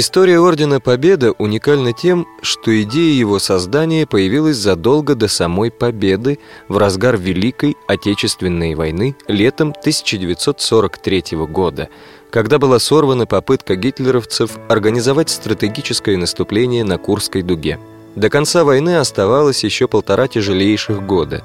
История 0.00 0.38
Ордена 0.38 0.78
Победа 0.78 1.32
уникальна 1.32 1.92
тем, 1.92 2.24
что 2.40 2.70
идея 2.82 3.18
его 3.18 3.40
создания 3.40 4.06
появилась 4.06 4.56
задолго 4.56 5.16
до 5.16 5.26
самой 5.26 5.72
Победы 5.72 6.38
в 6.68 6.78
разгар 6.78 7.16
Великой 7.16 7.76
Отечественной 7.88 8.76
войны 8.76 9.16
летом 9.26 9.70
1943 9.70 11.24
года, 11.48 11.88
когда 12.30 12.60
была 12.60 12.78
сорвана 12.78 13.26
попытка 13.26 13.74
гитлеровцев 13.74 14.52
организовать 14.68 15.30
стратегическое 15.30 16.16
наступление 16.16 16.84
на 16.84 16.96
Курской 16.96 17.42
дуге. 17.42 17.80
До 18.14 18.30
конца 18.30 18.62
войны 18.62 18.98
оставалось 18.98 19.64
еще 19.64 19.88
полтора 19.88 20.28
тяжелейших 20.28 21.04
года, 21.04 21.42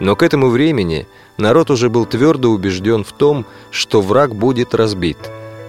но 0.00 0.16
к 0.16 0.22
этому 0.22 0.48
времени– 0.48 1.06
народ 1.36 1.70
уже 1.70 1.90
был 1.90 2.06
твердо 2.06 2.48
убежден 2.52 3.04
в 3.04 3.12
том, 3.12 3.44
что 3.70 4.00
враг 4.00 4.34
будет 4.34 4.74
разбит, 4.74 5.18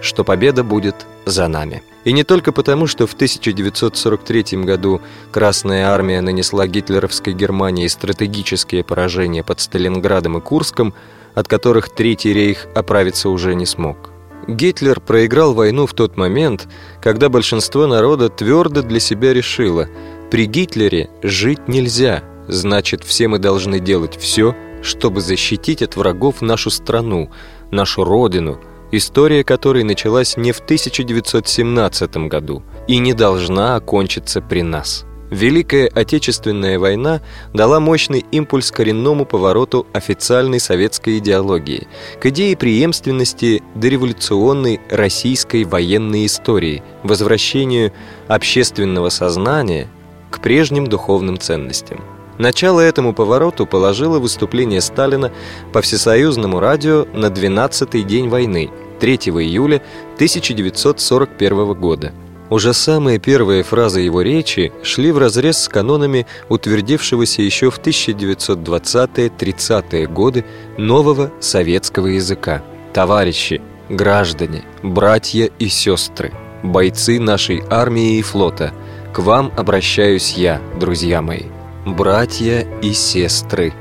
что 0.00 0.24
победа 0.24 0.64
будет 0.64 0.94
за 1.26 1.48
нами. 1.48 1.82
И 2.04 2.12
не 2.12 2.22
только 2.22 2.52
потому, 2.52 2.86
что 2.86 3.06
в 3.06 3.14
1943 3.14 4.64
году 4.64 5.00
Красная 5.32 5.88
Армия 5.88 6.20
нанесла 6.20 6.66
гитлеровской 6.66 7.32
Германии 7.32 7.86
стратегические 7.86 8.84
поражения 8.84 9.42
под 9.42 9.60
Сталинградом 9.60 10.38
и 10.38 10.40
Курском, 10.40 10.94
от 11.34 11.48
которых 11.48 11.88
Третий 11.88 12.32
рейх 12.32 12.66
оправиться 12.74 13.30
уже 13.30 13.54
не 13.54 13.66
смог. 13.66 14.10
Гитлер 14.46 15.00
проиграл 15.00 15.54
войну 15.54 15.86
в 15.86 15.94
тот 15.94 16.18
момент, 16.18 16.68
когда 17.00 17.30
большинство 17.30 17.86
народа 17.86 18.28
твердо 18.28 18.82
для 18.82 19.00
себя 19.00 19.32
решило, 19.32 19.88
при 20.30 20.44
Гитлере 20.44 21.08
жить 21.22 21.66
нельзя, 21.66 22.22
значит, 22.46 23.04
все 23.04 23.28
мы 23.28 23.38
должны 23.38 23.80
делать 23.80 24.18
все, 24.18 24.54
чтобы 24.82 25.22
защитить 25.22 25.80
от 25.80 25.96
врагов 25.96 26.42
нашу 26.42 26.68
страну, 26.70 27.30
нашу 27.70 28.04
родину, 28.04 28.60
история 28.96 29.44
которой 29.44 29.82
началась 29.82 30.36
не 30.36 30.52
в 30.52 30.60
1917 30.60 32.16
году 32.28 32.62
и 32.86 32.98
не 32.98 33.12
должна 33.12 33.76
окончиться 33.76 34.40
при 34.40 34.62
нас. 34.62 35.04
Великая 35.30 35.88
Отечественная 35.88 36.78
война 36.78 37.20
дала 37.52 37.80
мощный 37.80 38.24
импульс 38.30 38.70
коренному 38.70 39.24
повороту 39.24 39.86
официальной 39.92 40.60
советской 40.60 41.18
идеологии, 41.18 41.88
к 42.20 42.26
идее 42.26 42.56
преемственности 42.56 43.62
дореволюционной 43.74 44.80
российской 44.90 45.64
военной 45.64 46.26
истории, 46.26 46.82
возвращению 47.02 47.92
общественного 48.28 49.08
сознания 49.08 49.88
к 50.30 50.40
прежним 50.40 50.86
духовным 50.86 51.38
ценностям. 51.38 52.00
Начало 52.38 52.80
этому 52.80 53.12
повороту 53.12 53.66
положило 53.66 54.18
выступление 54.18 54.80
Сталина 54.80 55.32
по 55.72 55.80
всесоюзному 55.80 56.58
радио 56.58 57.06
на 57.14 57.26
12-й 57.26 58.02
день 58.02 58.28
войны, 58.28 58.70
3 59.00 59.16
июля 59.16 59.82
1941 60.14 61.74
года. 61.74 62.12
Уже 62.50 62.74
самые 62.74 63.18
первые 63.18 63.62
фразы 63.62 64.00
его 64.00 64.20
речи 64.22 64.72
шли 64.82 65.12
вразрез 65.12 65.58
с 65.58 65.68
канонами 65.68 66.26
утвердившегося 66.48 67.42
еще 67.42 67.70
в 67.70 67.78
1920-30-е 67.80 70.06
годы 70.06 70.44
нового 70.76 71.30
советского 71.40 72.08
языка. 72.08 72.62
Товарищи, 72.92 73.62
граждане, 73.88 74.64
братья 74.82 75.48
и 75.58 75.68
сестры, 75.68 76.32
бойцы 76.62 77.18
нашей 77.18 77.62
армии 77.70 78.18
и 78.18 78.22
флота, 78.22 78.74
к 79.12 79.20
вам 79.20 79.50
обращаюсь 79.56 80.32
я, 80.32 80.60
друзья 80.78 81.22
мои. 81.22 81.44
«братья 81.86 82.66
и 82.82 82.92
сестры». 82.92 83.72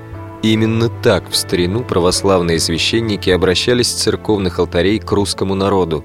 Именно 0.43 0.89
так 0.89 1.29
в 1.29 1.37
старину 1.37 1.85
православные 1.85 2.59
священники 2.59 3.29
обращались 3.29 3.87
с 3.87 4.03
церковных 4.03 4.59
алтарей 4.59 4.99
к 4.99 5.09
русскому 5.09 5.55
народу, 5.55 6.03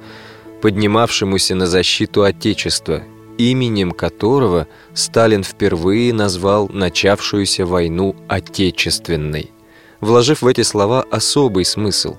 поднимавшемуся 0.63 1.57
на 1.57 1.67
защиту 1.67 2.23
Отечества, 2.23 3.03
именем 3.37 3.91
которого 3.91 4.69
Сталин 4.95 5.43
впервые 5.43 6.13
назвал 6.13 6.69
начавшуюся 6.69 7.67
войну 7.67 8.15
Отечественной, 8.29 9.51
вложив 10.01 10.43
в 10.43 10.47
эти 10.47 10.63
слова 10.63 11.05
особый 11.11 11.65
смысл. 11.65 12.17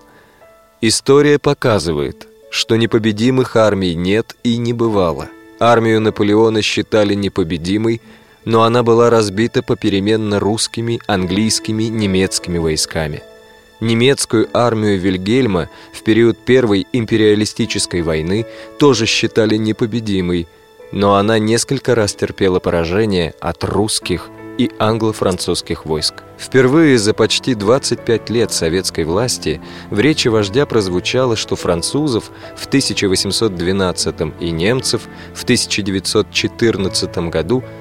История 0.81 1.39
показывает, 1.39 2.27
что 2.51 2.75
непобедимых 2.75 3.55
армий 3.55 3.95
нет 3.95 4.35
и 4.43 4.57
не 4.57 4.73
бывало. 4.73 5.29
Армию 5.57 6.01
Наполеона 6.01 6.61
считали 6.61 7.13
непобедимой– 7.13 8.01
но 8.49 8.63
она 8.63 8.81
была 8.81 9.11
разбита 9.11 9.61
попеременно 9.61 10.39
русскими, 10.39 10.99
английскими, 11.05 11.83
немецкими 11.83 12.57
войсками. 12.57 13.21
Немецкую 13.79 14.49
армию 14.53 14.99
Вильгельма 14.99 15.69
в 15.93 16.01
период 16.01 16.35
Первой 16.39 16.87
империалистической 16.91 18.01
войны 18.01 18.47
тоже 18.79 19.05
считали 19.05 19.55
непобедимой, 19.55 20.47
но 20.91 21.13
она 21.13 21.37
несколько 21.37 21.93
раз 21.93 22.15
терпела 22.15 22.59
поражение 22.59 23.35
от 23.39 23.63
русских 23.63 24.31
и 24.57 24.71
англо-французских 24.79 25.85
войск. 25.85 26.15
Впервые 26.39 26.97
за 26.97 27.13
почти 27.13 27.53
25 27.53 28.31
лет 28.31 28.51
советской 28.51 29.03
власти 29.03 29.61
в 29.91 29.99
речи 29.99 30.27
вождя 30.27 30.65
прозвучало, 30.65 31.35
что 31.35 31.55
французов 31.55 32.31
в 32.57 32.65
1812 32.65 34.15
и 34.39 34.49
немцев 34.49 35.03
в 35.35 35.43
1914 35.43 37.29
году– 37.29 37.63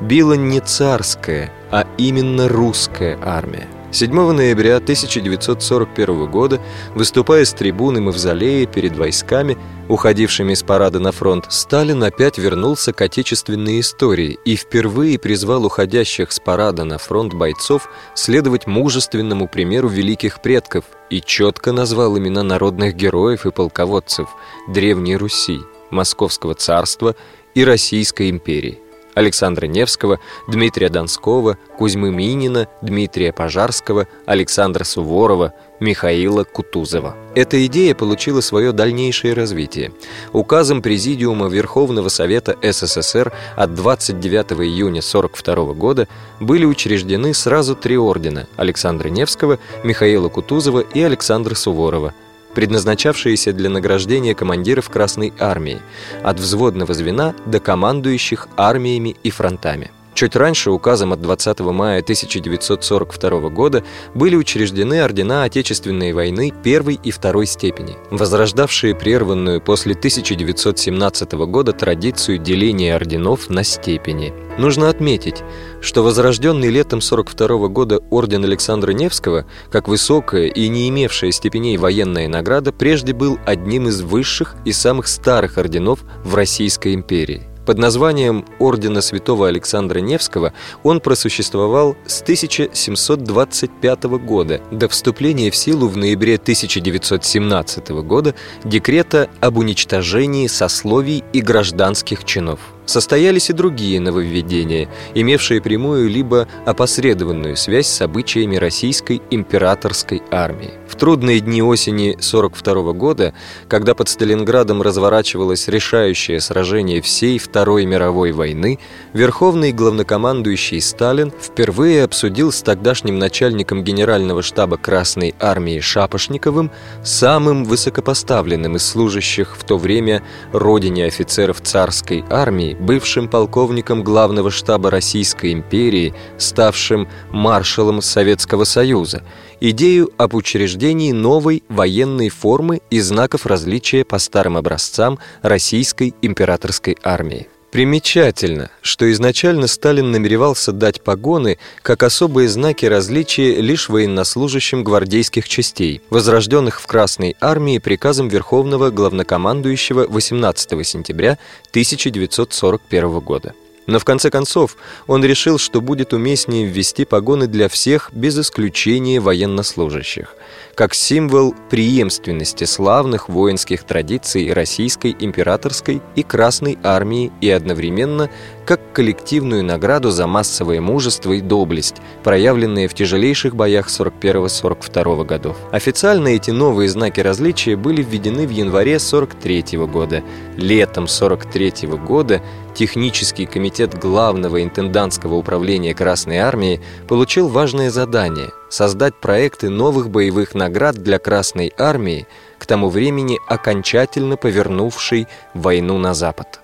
била 0.00 0.34
не 0.34 0.60
царская, 0.60 1.52
а 1.70 1.86
именно 1.98 2.48
русская 2.48 3.18
армия. 3.22 3.68
7 3.92 4.32
ноября 4.32 4.76
1941 4.76 6.30
года, 6.30 6.60
выступая 6.94 7.44
с 7.44 7.52
трибуны 7.52 8.00
Мавзолея 8.00 8.64
перед 8.66 8.96
войсками, 8.96 9.58
уходившими 9.88 10.54
с 10.54 10.62
парада 10.62 11.00
на 11.00 11.10
фронт, 11.10 11.46
Сталин 11.48 12.04
опять 12.04 12.38
вернулся 12.38 12.92
к 12.92 13.00
отечественной 13.00 13.80
истории 13.80 14.38
и 14.44 14.54
впервые 14.54 15.18
призвал 15.18 15.64
уходящих 15.64 16.30
с 16.30 16.38
парада 16.38 16.84
на 16.84 16.98
фронт 16.98 17.34
бойцов 17.34 17.88
следовать 18.14 18.68
мужественному 18.68 19.48
примеру 19.48 19.88
великих 19.88 20.40
предков 20.40 20.84
и 21.10 21.20
четко 21.20 21.72
назвал 21.72 22.16
имена 22.16 22.44
народных 22.44 22.94
героев 22.94 23.44
и 23.44 23.50
полководцев 23.50 24.28
Древней 24.68 25.16
Руси, 25.16 25.58
Московского 25.90 26.54
царства 26.54 27.16
и 27.56 27.64
Российской 27.64 28.30
империи. 28.30 28.78
Александра 29.14 29.66
Невского, 29.66 30.18
Дмитрия 30.48 30.88
Донского, 30.88 31.58
Кузьмы 31.78 32.10
Минина, 32.10 32.68
Дмитрия 32.82 33.32
Пожарского, 33.32 34.06
Александра 34.26 34.84
Суворова, 34.84 35.52
Михаила 35.80 36.44
Кутузова. 36.44 37.16
Эта 37.34 37.64
идея 37.66 37.94
получила 37.94 38.40
свое 38.40 38.72
дальнейшее 38.72 39.34
развитие. 39.34 39.92
Указом 40.32 40.82
Президиума 40.82 41.48
Верховного 41.48 42.08
Совета 42.08 42.56
СССР 42.62 43.32
от 43.56 43.74
29 43.74 44.52
июня 44.52 45.00
1942 45.00 45.74
года 45.74 46.08
были 46.38 46.64
учреждены 46.64 47.32
сразу 47.34 47.74
три 47.74 47.96
ордена 47.96 48.46
Александра 48.56 49.08
Невского, 49.08 49.58
Михаила 49.82 50.28
Кутузова 50.28 50.80
и 50.80 51.02
Александра 51.02 51.54
Суворова– 51.54 52.14
предназначавшиеся 52.54 53.52
для 53.52 53.68
награждения 53.68 54.34
командиров 54.34 54.90
Красной 54.90 55.32
Армии, 55.38 55.80
от 56.22 56.38
взводного 56.38 56.94
звена 56.94 57.34
до 57.46 57.60
командующих 57.60 58.48
армиями 58.56 59.16
и 59.22 59.30
фронтами. 59.30 59.90
Чуть 60.14 60.36
раньше, 60.36 60.70
указом 60.70 61.12
от 61.12 61.22
20 61.22 61.60
мая 61.60 62.00
1942 62.00 63.48
года, 63.50 63.84
были 64.14 64.36
учреждены 64.36 65.00
ордена 65.00 65.44
Отечественной 65.44 66.12
войны 66.12 66.52
первой 66.62 66.98
и 67.02 67.10
второй 67.10 67.46
степени, 67.46 67.96
возрождавшие 68.10 68.94
прерванную 68.94 69.60
после 69.60 69.94
1917 69.94 71.32
года 71.32 71.72
традицию 71.72 72.38
деления 72.38 72.94
орденов 72.96 73.48
на 73.48 73.64
степени. 73.64 74.34
Нужно 74.58 74.90
отметить, 74.90 75.42
что 75.80 76.02
возрожденный 76.02 76.68
летом 76.68 76.98
1942 76.98 77.68
года 77.68 78.00
орден 78.10 78.44
Александра 78.44 78.90
Невского, 78.92 79.46
как 79.70 79.88
высокая 79.88 80.48
и 80.48 80.68
не 80.68 80.88
имевшая 80.90 81.30
степеней 81.30 81.78
военная 81.78 82.28
награда, 82.28 82.72
прежде 82.72 83.14
был 83.14 83.38
одним 83.46 83.88
из 83.88 84.02
высших 84.02 84.56
и 84.64 84.72
самых 84.72 85.06
старых 85.08 85.56
орденов 85.56 86.00
в 86.24 86.34
Российской 86.34 86.94
империи. 86.94 87.49
Под 87.70 87.78
названием 87.78 88.44
Ордена 88.58 89.00
Святого 89.00 89.46
Александра 89.46 90.00
Невского 90.00 90.52
он 90.82 90.98
просуществовал 90.98 91.96
с 92.04 92.20
1725 92.20 94.02
года 94.18 94.60
до 94.72 94.88
вступления 94.88 95.52
в 95.52 95.54
силу 95.54 95.86
в 95.86 95.96
ноябре 95.96 96.34
1917 96.34 97.90
года 97.90 98.34
декрета 98.64 99.30
об 99.38 99.58
уничтожении 99.58 100.48
сословий 100.48 101.22
и 101.32 101.40
гражданских 101.40 102.24
чинов 102.24 102.58
состоялись 102.90 103.50
и 103.50 103.52
другие 103.52 104.00
нововведения, 104.00 104.88
имевшие 105.14 105.62
прямую 105.62 106.08
либо 106.08 106.48
опосредованную 106.66 107.56
связь 107.56 107.86
с 107.86 108.00
обычаями 108.02 108.56
российской 108.56 109.22
императорской 109.30 110.22
армии. 110.30 110.72
В 110.90 110.96
трудные 110.96 111.38
дни 111.40 111.62
осени 111.62 112.16
42 112.20 112.92
года, 112.92 113.32
когда 113.68 113.94
под 113.94 114.08
Сталинградом 114.08 114.82
разворачивалось 114.82 115.68
решающее 115.68 116.40
сражение 116.40 117.00
всей 117.00 117.38
Второй 117.38 117.86
мировой 117.86 118.32
войны, 118.32 118.80
верховный 119.12 119.72
главнокомандующий 119.72 120.80
Сталин 120.80 121.32
впервые 121.40 122.02
обсудил 122.04 122.50
с 122.50 122.60
тогдашним 122.62 123.20
начальником 123.20 123.84
генерального 123.84 124.42
штаба 124.42 124.76
Красной 124.76 125.34
армии 125.38 125.78
Шапошниковым, 125.78 126.72
самым 127.04 127.64
высокопоставленным 127.64 128.74
из 128.74 128.84
служащих 128.84 129.56
в 129.56 129.64
то 129.64 129.78
время 129.78 130.22
родине 130.52 131.04
офицеров 131.06 131.60
царской 131.60 132.24
армии, 132.28 132.76
бывшим 132.80 133.28
полковником 133.28 134.02
главного 134.02 134.50
штаба 134.50 134.90
Российской 134.90 135.52
империи, 135.52 136.14
ставшим 136.38 137.08
маршалом 137.30 138.02
Советского 138.02 138.64
Союза, 138.64 139.22
идею 139.60 140.10
об 140.16 140.34
учреждении 140.34 141.12
новой 141.12 141.62
военной 141.68 142.30
формы 142.30 142.80
и 142.90 143.00
знаков 143.00 143.46
различия 143.46 144.04
по 144.04 144.18
старым 144.18 144.56
образцам 144.56 145.18
Российской 145.42 146.14
императорской 146.22 146.96
армии. 147.02 147.48
Примечательно, 147.70 148.68
что 148.82 149.10
изначально 149.12 149.68
Сталин 149.68 150.10
намеревался 150.10 150.72
дать 150.72 151.02
погоны 151.02 151.58
как 151.82 152.02
особые 152.02 152.48
знаки 152.48 152.84
различия 152.84 153.60
лишь 153.60 153.88
военнослужащим 153.88 154.82
гвардейских 154.82 155.48
частей, 155.48 156.02
возрожденных 156.10 156.80
в 156.80 156.86
Красной 156.88 157.36
армии 157.40 157.78
приказом 157.78 158.26
Верховного 158.26 158.90
главнокомандующего 158.90 160.06
18 160.08 160.84
сентября 160.84 161.38
1941 161.70 163.20
года. 163.20 163.54
Но 163.86 164.00
в 164.00 164.04
конце 164.04 164.30
концов 164.30 164.76
он 165.06 165.24
решил, 165.24 165.58
что 165.58 165.80
будет 165.80 166.12
уместнее 166.12 166.66
ввести 166.66 167.04
погоны 167.04 167.46
для 167.46 167.68
всех 167.68 168.10
без 168.12 168.36
исключения 168.36 169.20
военнослужащих– 169.20 170.34
как 170.80 170.94
символ 170.94 171.54
преемственности 171.68 172.64
славных 172.64 173.28
воинских 173.28 173.84
традиций 173.84 174.50
Российской 174.50 175.14
императорской 175.20 176.00
и 176.16 176.22
Красной 176.22 176.78
армии 176.82 177.30
и 177.42 177.50
одновременно 177.50 178.30
как 178.64 178.94
коллективную 178.94 179.62
награду 179.62 180.10
за 180.10 180.26
массовое 180.26 180.80
мужество 180.80 181.32
и 181.32 181.42
доблесть, 181.42 181.96
проявленные 182.24 182.88
в 182.88 182.94
тяжелейших 182.94 183.54
боях 183.54 183.88
41-42 183.88 185.24
годов. 185.26 185.58
Официально 185.70 186.28
эти 186.28 186.50
новые 186.50 186.88
знаки 186.88 187.20
различия 187.20 187.76
были 187.76 188.02
введены 188.02 188.46
в 188.46 188.50
январе 188.50 188.98
43 188.98 189.76
года. 189.86 190.22
Летом 190.56 191.08
43 191.08 191.88
года 191.88 192.40
Технический 192.74 193.46
комитет 193.46 193.98
Главного 193.98 194.62
интендантского 194.62 195.34
управления 195.34 195.94
Красной 195.94 196.38
армии 196.38 196.80
получил 197.08 197.48
важное 197.48 197.90
задание– 197.90 198.50
создать 198.70 199.20
проекты 199.20 199.68
новых 199.68 200.08
боевых 200.10 200.54
наград 200.54 200.96
для 200.96 201.18
Красной 201.18 201.72
армии, 201.76 202.26
к 202.58 202.66
тому 202.66 202.88
времени 202.88 203.38
окончательно 203.48 204.36
повернувшей 204.36 205.26
войну 205.52 205.98
на 205.98 206.14
Запад. 206.14 206.60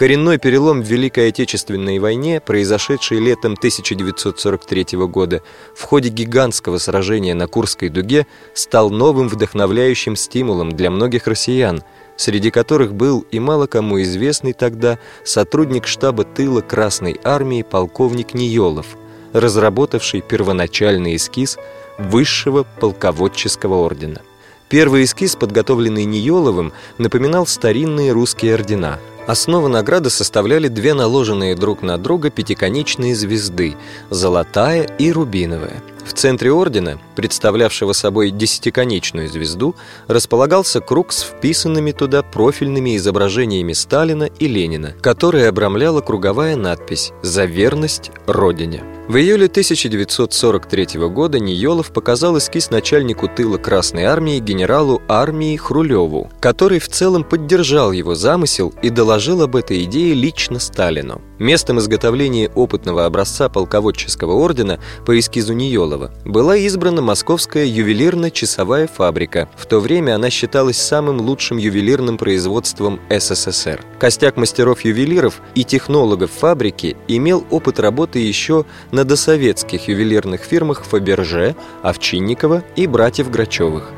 Коренной 0.00 0.38
перелом 0.38 0.80
в 0.80 0.86
Великой 0.86 1.28
Отечественной 1.28 1.98
войне, 1.98 2.40
произошедший 2.40 3.18
летом 3.18 3.52
1943 3.52 4.86
года 5.06 5.42
в 5.76 5.82
ходе 5.82 6.08
гигантского 6.08 6.78
сражения 6.78 7.34
на 7.34 7.46
Курской 7.46 7.90
дуге, 7.90 8.26
стал 8.54 8.88
новым 8.88 9.28
вдохновляющим 9.28 10.16
стимулом 10.16 10.72
для 10.72 10.90
многих 10.90 11.26
россиян, 11.26 11.82
среди 12.20 12.50
которых 12.50 12.92
был 12.92 13.24
и 13.30 13.40
мало 13.40 13.66
кому 13.66 14.02
известный 14.02 14.52
тогда 14.52 14.98
сотрудник 15.24 15.86
штаба 15.86 16.24
тыла 16.24 16.60
Красной 16.60 17.18
армии 17.24 17.62
полковник 17.62 18.34
Ниелов, 18.34 18.88
разработавший 19.32 20.20
первоначальный 20.20 21.16
эскиз 21.16 21.56
высшего 21.98 22.66
полководческого 22.78 23.76
ордена. 23.76 24.20
Первый 24.68 25.04
эскиз, 25.04 25.34
подготовленный 25.34 26.04
Ниеловым, 26.04 26.74
напоминал 26.98 27.46
старинные 27.46 28.12
русские 28.12 28.54
ордена– 28.54 28.98
Основу 29.26 29.68
награды 29.68 30.10
составляли 30.10 30.66
две 30.66 30.92
наложенные 30.92 31.54
друг 31.54 31.82
на 31.82 31.98
друга 31.98 32.30
пятиконечные 32.30 33.14
звезды– 33.14 33.76
золотая 34.10 34.82
и 34.82 35.12
рубиновая. 35.12 35.82
В 36.04 36.12
центре 36.12 36.52
ордена, 36.52 36.98
представлявшего 37.16 37.92
собой 37.92 38.30
десятиконечную 38.30 39.28
звезду, 39.28 39.74
располагался 40.06 40.80
круг 40.80 41.12
с 41.12 41.22
вписанными 41.22 41.92
туда 41.92 42.22
профильными 42.22 42.96
изображениями 42.96 43.72
Сталина 43.72 44.24
и 44.24 44.48
Ленина, 44.48 44.94
которые 45.00 45.48
обрамляла 45.48 46.00
круговая 46.00 46.56
надпись 46.56 47.12
«За 47.22 47.44
верность 47.44 48.10
Родине». 48.26 48.84
В 49.08 49.16
июле 49.16 49.46
1943 49.46 51.00
года 51.08 51.40
Ниелов 51.40 51.92
показал 51.92 52.38
эскиз 52.38 52.70
начальнику 52.70 53.26
тыла 53.26 53.58
Красной 53.58 54.04
армии 54.04 54.38
генералу 54.38 55.02
армии 55.08 55.56
Хрулеву, 55.56 56.30
который 56.38 56.78
в 56.78 56.88
целом 56.88 57.24
поддержал 57.24 57.90
его 57.90 58.14
замысел 58.14 58.72
и 58.82 58.88
доложил 58.88 59.42
об 59.42 59.56
этой 59.56 59.82
идее 59.82 60.14
лично 60.14 60.60
Сталину. 60.60 61.20
Местом 61.40 61.78
изготовления 61.78 62.50
опытного 62.54 63.06
образца 63.06 63.48
полководческого 63.48 64.34
ордена 64.34 64.78
по 65.06 65.18
эскизу 65.18 65.54
Ниелова 65.54 66.12
была 66.26 66.54
избрана 66.56 67.00
московская 67.00 67.64
ювелирно-часовая 67.64 68.86
фабрика. 68.86 69.48
В 69.56 69.64
то 69.64 69.80
время 69.80 70.16
она 70.16 70.28
считалась 70.28 70.76
самым 70.76 71.18
лучшим 71.22 71.56
ювелирным 71.56 72.18
производством 72.18 73.00
СССР. 73.08 73.80
Костяк 73.98 74.36
мастеров-ювелиров 74.36 75.40
и 75.54 75.64
технологов 75.64 76.30
фабрики 76.30 76.94
имел 77.08 77.46
опыт 77.50 77.80
работы 77.80 78.18
еще 78.18 78.66
на 78.92 79.04
досоветских 79.04 79.88
ювелирных 79.88 80.42
фирмах 80.42 80.84
Фаберже, 80.84 81.56
Овчинникова 81.82 82.62
и 82.76 82.86
братьев 82.86 83.30
Грачевых. 83.30 83.90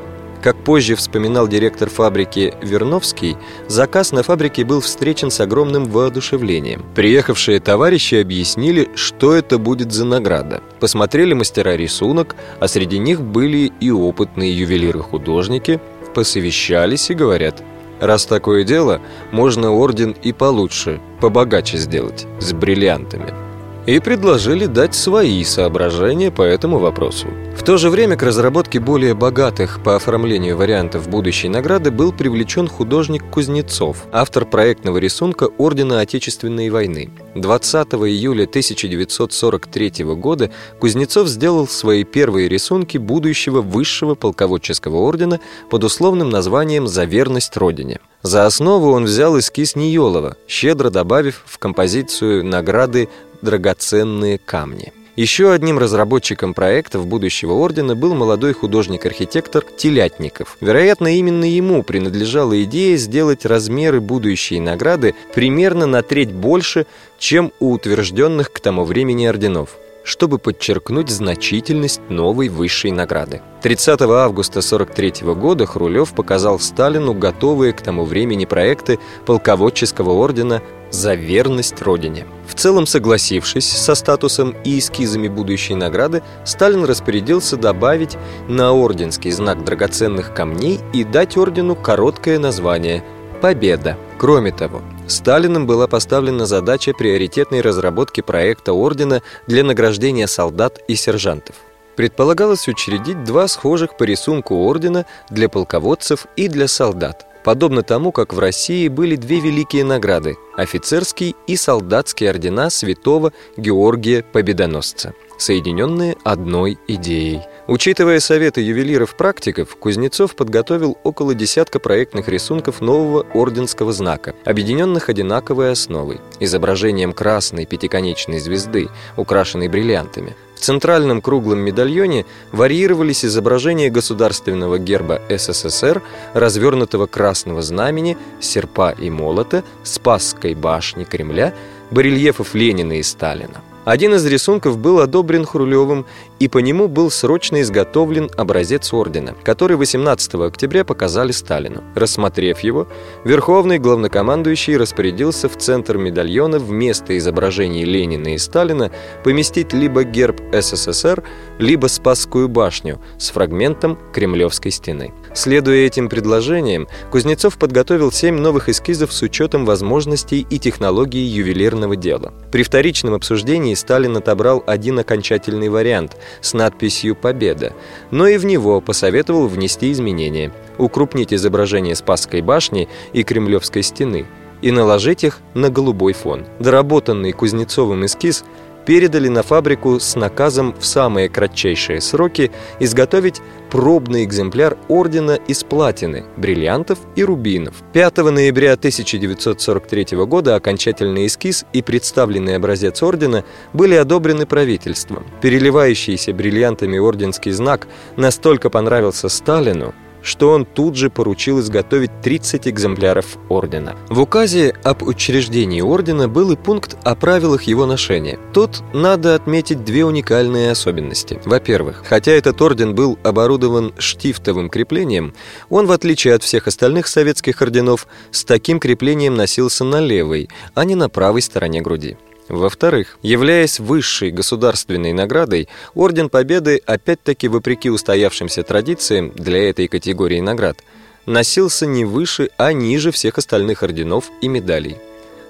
Как 0.42 0.57
позже 0.57 0.96
вспоминал 0.96 1.46
директор 1.46 1.88
фабрики 1.88 2.52
Верновский, 2.61 3.37
заказ 3.68 4.11
на 4.11 4.24
фабрике 4.24 4.64
был 4.64 4.81
встречен 4.81 5.31
с 5.31 5.38
огромным 5.38 5.85
воодушевлением. 5.85 6.85
Приехавшие 6.96 7.61
товарищи 7.61 8.16
объяснили, 8.16 8.90
что 8.96 9.35
это 9.35 9.59
будет 9.59 9.92
за 9.92 10.05
награда. 10.05 10.61
Посмотрели 10.81 11.33
мастера 11.33 11.76
рисунок, 11.76 12.35
а 12.59 12.66
среди 12.66 12.98
них 12.98 13.20
были 13.20 13.70
и 13.78 13.92
опытные 13.92 14.52
ювелиры-художники, 14.59 15.81
посовещались 16.12 17.11
и 17.11 17.14
говорят, 17.14 17.62
раз 18.00 18.26
такое 18.26 18.64
дело, 18.64 19.00
можно 19.31 19.70
орден 19.70 20.16
и 20.24 20.33
получше, 20.33 21.00
побогаче 21.20 21.78
сделать, 21.78 22.26
с 22.40 22.52
бриллиантами 22.52 23.52
и 23.87 23.99
предложили 23.99 24.66
дать 24.66 24.95
свои 24.95 25.42
соображения 25.45 26.31
по 26.31 26.42
этому 26.42 26.79
вопросу. 26.79 27.27
В 27.57 27.64
то 27.64 27.77
же 27.77 27.90
время 27.90 28.16
к 28.16 28.23
разработке 28.23 28.81
более 28.81 29.14
богатых 29.14 29.83
по 29.83 29.97
оформлению 29.97 30.57
вариантов 30.57 31.09
будущей 31.09 31.49
награды 31.49 31.90
был 31.90 32.12
привлечен 32.12 32.68
художник 32.68 33.29
Кузнецов, 33.31 34.05
автор 34.12 34.45
проектного 34.45 34.99
рисунка 34.99 35.49
Ордена 35.59 36.01
Отечественной 36.01 36.71
войны. 36.71 37.11
20 37.35 37.88
июля 37.95 38.45
1943 38.45 40.05
года 40.14 40.51
Кузнецов 40.81 41.29
сделал 41.29 41.66
свои 41.66 42.05
первые 42.05 42.49
рисунки 42.49 42.99
будущего 42.99 43.62
высшего 43.62 44.14
полководческого 44.14 44.97
ордена 44.99 45.40
под 45.71 45.85
условным 45.85 46.31
названием 46.31 46.87
«За 46.87 47.05
верность 47.05 47.57
Родине». 47.57 48.01
За 48.23 48.47
основу 48.47 48.92
он 48.92 49.05
взял 49.05 49.37
эскиз 49.37 49.75
Ниелова, 49.75 50.37
щедро 50.47 50.90
добавив 50.90 51.42
в 51.45 51.59
композицию 51.59 52.45
награды 52.45 53.09
драгоценные 53.42 54.38
камни. 54.38 54.92
Еще 55.14 55.52
одним 55.52 55.78
разработчиком 55.78 56.55
проектов 56.55 57.07
будущего 57.07 57.52
ордена 57.52 57.94
был 57.94 58.14
молодой 58.14 58.55
художник-архитектор 58.55 59.62
Телятников. 59.62 60.57
Вероятно, 60.62 61.14
именно 61.14 61.44
ему 61.44 61.83
принадлежала 61.83 62.62
идея 62.64 62.96
сделать 62.96 63.44
размеры 63.44 64.00
будущей 64.00 64.59
награды 64.59 65.14
примерно 65.35 65.85
на 65.85 66.02
треть 66.02 66.33
больше, 66.33 66.87
чем 67.18 67.52
у 67.61 67.72
утвержденных 67.72 68.50
к 68.52 68.61
тому 68.61 68.85
времени 68.85 69.26
орденов 69.26 69.76
чтобы 70.05 70.38
подчеркнуть 70.38 71.11
значительность 71.11 72.00
новой 72.09 72.48
высшей 72.48 72.90
награды. 72.90 73.40
30 73.62 74.00
августа 74.02 74.59
1943 74.59 75.33
года 75.35 75.66
Хрулев 75.66 76.12
показал 76.12 76.59
Сталину 76.59 77.14
готовые 77.14 77.72
к 77.72 77.83
тому 77.83 78.05
времени 78.05 78.44
проекты 78.44 78.98
полководческого 79.26 80.11
ордена 80.11 80.61
за 80.92 81.14
верность 81.14 81.81
Родине. 81.83 82.26
В 82.46 82.55
целом 82.55 82.87
согласившись 82.87 83.68
со 83.68 83.94
статусом 83.94 84.55
и 84.62 84.78
эскизами 84.78 85.28
будущей 85.28 85.74
награды, 85.74 86.22
Сталин 86.44 86.85
распорядился 86.85 87.57
добавить 87.57 88.16
на 88.48 88.72
орденский 88.72 89.31
знак 89.31 89.64
драгоценных 89.64 90.35
камней 90.35 90.81
и 90.92 91.02
дать 91.02 91.37
ордену 91.37 91.74
короткое 91.74 92.38
название 92.38 93.02
«Победа». 93.40 93.96
Кроме 94.18 94.52
того, 94.52 94.83
Сталиным 95.09 95.66
была 95.66 95.88
поставлена 95.88 96.46
задача 96.46 96.92
приоритетной 96.92 97.61
разработки 97.61 98.20
проекта 98.20 98.72
ордена 98.72 99.22
для 99.48 99.64
награждения 99.64 100.28
солдат 100.28 100.78
и 100.87 100.94
сержантов. 100.94 101.57
Предполагалось 101.96 102.68
учредить 102.68 103.24
два 103.24 103.48
схожих 103.48 103.96
по 103.96 104.05
рисунку 104.05 104.55
ордена 104.55 105.07
для 105.28 105.48
полководцев 105.48 106.26
и 106.37 106.48
для 106.48 106.68
солдат, 106.68 107.26
подобно 107.44 107.83
тому, 107.83 108.12
как 108.12 108.33
в 108.33 108.38
России 108.38 108.88
были 108.88 109.16
две 109.16 109.40
великие 109.40 109.85
награды– 109.85 110.37
офицерский 110.57 111.35
и 111.46 111.57
солдатский 111.57 112.28
ордена 112.28 112.70
святого 112.70 113.33
Георгия 113.57 114.22
Победоносца, 114.22 115.14
соединенные 115.38 116.16
одной 116.24 116.78
идеей– 116.87 117.42
Учитывая 117.68 118.18
советы 118.18 118.61
ювелиров-практиков, 118.61 119.77
Кузнецов 119.77 120.35
подготовил 120.35 120.98
около 121.05 121.33
десятка 121.33 121.79
проектных 121.79 122.29
рисунков 122.29 122.81
нового 122.81 123.25
орденского 123.35 123.92
знака, 123.92 124.35
объединенных 124.44 125.09
одинаковой 125.09 125.70
основой– 125.70 126.20
изображением 126.40 127.12
красной 127.12 127.64
пятиконечной 127.64 128.40
звезды, 128.40 128.88
украшенной 129.16 129.68
бриллиантами. 129.68 130.35
В 130.57 130.61
центральном 130.61 131.20
круглом 131.20 131.61
медальоне 131.61 132.27
варьировались 132.51 133.25
изображения 133.25 133.90
государственного 133.90 134.79
герба 134.79 135.20
СССР, 135.29 136.03
развернутого 136.35 137.07
красного 137.07 137.62
знамени, 137.62 138.16
серпа 138.40 138.90
и 138.90 139.09
молота, 139.09 139.62
Спасской 139.85 140.55
башни 140.55 141.05
Кремля, 141.05 141.55
барельефов 141.92 142.55
Ленина 142.55 142.98
и 142.98 143.03
Сталина. 143.05 143.62
Один 143.85 144.14
из 144.14 144.25
рисунков 144.27 144.79
был 144.79 145.01
одобрен 145.01 145.45
Хрулевым, 145.45 146.07
и 146.38 146.47
по 146.47 146.59
нему 146.59 146.87
был 146.87 147.11
срочно 147.11 147.61
изготовлен 147.62 148.31
образец 148.37 148.92
ордена, 148.92 149.35
который 149.42 149.77
18 149.77 150.35
октября 150.35 150.85
показали 150.85 151.33
Сталину. 151.33 151.83
Рассмотрев 151.97 152.61
его, 152.61 152.87
Верховный 153.25 153.79
главнокомандующий 153.79 154.77
распорядился 154.77 155.49
в 155.49 155.57
центр 155.57 155.99
медальона 155.99 156.61
вместо 156.61 157.18
изображений 157.18 157.85
Ленина 157.85 158.35
и 158.35 158.38
Сталина 158.38 158.92
поместить 159.25 159.73
либо 159.73 160.05
герб 160.05 160.40
СССР, 160.53 161.25
либо 161.59 161.88
Спасскую 161.88 162.49
башню 162.49 163.01
с 163.18 163.31
фрагментом 163.31 163.99
Кремлевской 164.12 164.71
стены. 164.71 165.12
Следуя 165.35 165.87
этим 165.87 166.11
предложениям, 166.11 166.88
Кузнецов 167.11 167.57
подготовил 167.57 168.12
семь 168.12 168.37
новых 168.38 168.68
эскизов 168.68 169.12
с 169.12 169.23
учетом 169.23 169.64
возможностей 169.64 170.47
и 170.49 170.59
технологий 170.59 171.23
ювелирного 171.23 171.97
дела. 171.97 172.35
При 172.51 172.62
вторичном 172.62 173.14
обсуждении 173.14 173.75
Сталин 173.75 174.16
отобрал 174.16 174.62
один 174.66 174.99
окончательный 174.99 175.71
вариант 175.71 176.18
с 176.42 176.53
надписью 176.53 177.16
«Победа», 177.16 177.73
но 178.11 178.27
и 178.27 178.37
в 178.37 178.45
него 178.45 178.83
посоветовал 178.83 179.47
внести 179.47 179.90
изменения, 179.90 180.53
укрупнить 180.77 181.33
изображение 181.33 181.95
Спасской 181.95 182.42
башни 182.42 182.88
и 183.14 183.23
Кремлевской 183.23 183.83
стены 183.83 184.27
и 184.61 184.71
наложить 184.71 185.25
их 185.25 185.40
на 185.55 185.71
голубой 185.71 186.12
фон. 186.12 186.45
Доработанный 186.61 187.33
Кузнецовым 187.33 188.05
эскиз– 188.05 188.45
передали 188.87 189.29
на 189.29 189.42
фабрику 189.42 190.01
с 190.01 190.16
наказом 190.16 190.75
в 190.79 190.85
самые 190.85 191.29
кратчайшие 191.29 192.01
сроки 192.01 192.51
изготовить 192.81 193.40
пробный 193.71 194.25
экземпляр 194.25 194.77
ордена 194.88 195.38
из 195.49 195.64
платины, 195.64 196.25
бриллиантов 196.37 196.99
и 197.16 197.25
рубинов. 197.25 197.77
5 197.92 198.18
ноября 198.18 198.75
1943 198.75 200.18
года 200.27 200.57
окончательный 200.57 201.27
эскиз 201.27 201.64
и 201.73 201.81
представленный 201.81 202.57
образец 202.57 203.03
ордена 203.03 203.45
были 203.73 203.95
одобрены 203.95 204.47
правительством. 204.47 205.25
Переливающийся 205.40 206.35
бриллиантами 206.35 206.99
орденский 206.99 207.53
знак 207.53 207.88
настолько 208.16 208.68
понравился 208.68 209.29
Сталину, 209.29 209.95
что 210.23 210.51
он 210.51 210.65
тут 210.65 210.97
же 210.97 211.11
поручил 211.11 211.61
изготовить 211.61 212.11
30 212.23 212.69
экземпляров 212.69 213.39
ордена. 213.49 213.97
В 214.09 214.21
указе 214.21 214.75
об 214.85 215.03
учреждении 215.03 215.81
ордена 215.81 216.29
был 216.29 216.53
и 216.53 216.57
пункт 216.57 216.97
о 217.03 217.15
правилах 217.15 217.65
его 217.65 217.87
ношения. 217.87 218.39
Тут 218.53 218.83
надо 218.93 219.35
отметить 219.35 219.85
две 219.85 220.05
уникальные 220.05 220.71
особенности. 220.71 221.41
Во-первых, 221.45 222.05
хотя 222.07 222.33
этот 222.33 222.61
орден 222.63 222.95
был 222.95 223.19
оборудован 223.23 223.93
штифтовым 223.99 224.69
креплением, 224.69 225.35
он, 225.69 225.87
в 225.87 225.93
отличие 225.93 226.35
от 226.35 226.43
всех 226.43 226.67
остальных 226.67 227.07
советских 227.07 227.61
орденов, 227.63 228.07
с 228.31 228.45
таким 228.45 228.81
креплением 228.81 229.35
носился 229.35 229.85
на 229.85 230.01
левой, 230.01 230.49
а 230.75 230.85
не 230.85 230.95
на 230.95 231.09
правой 231.09 231.43
стороне 231.43 231.81
груди. 231.81 232.17
Во-вторых, 232.53 233.17
являясь 233.23 233.81
высшей 233.81 234.31
государственной 234.31 235.15
наградой, 235.15 235.71
Орден 235.95 236.29
Победы, 236.29 236.83
опять-таки 236.85 237.49
вопреки 237.49 237.88
устоявшимся 237.88 238.62
традициям 238.62 239.33
для 239.35 239.71
этой 239.71 239.88
категории 239.88 240.41
наград, 240.41 240.77
носился 241.25 241.87
не 241.87 242.05
выше, 242.05 242.51
а 242.59 242.75
ниже 242.75 243.11
всех 243.11 243.38
остальных 243.38 243.83
орденов 243.83 244.27
и 244.43 244.49
медалей. 244.49 244.99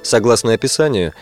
Согласно 0.02 0.52
описанию, 0.52 1.12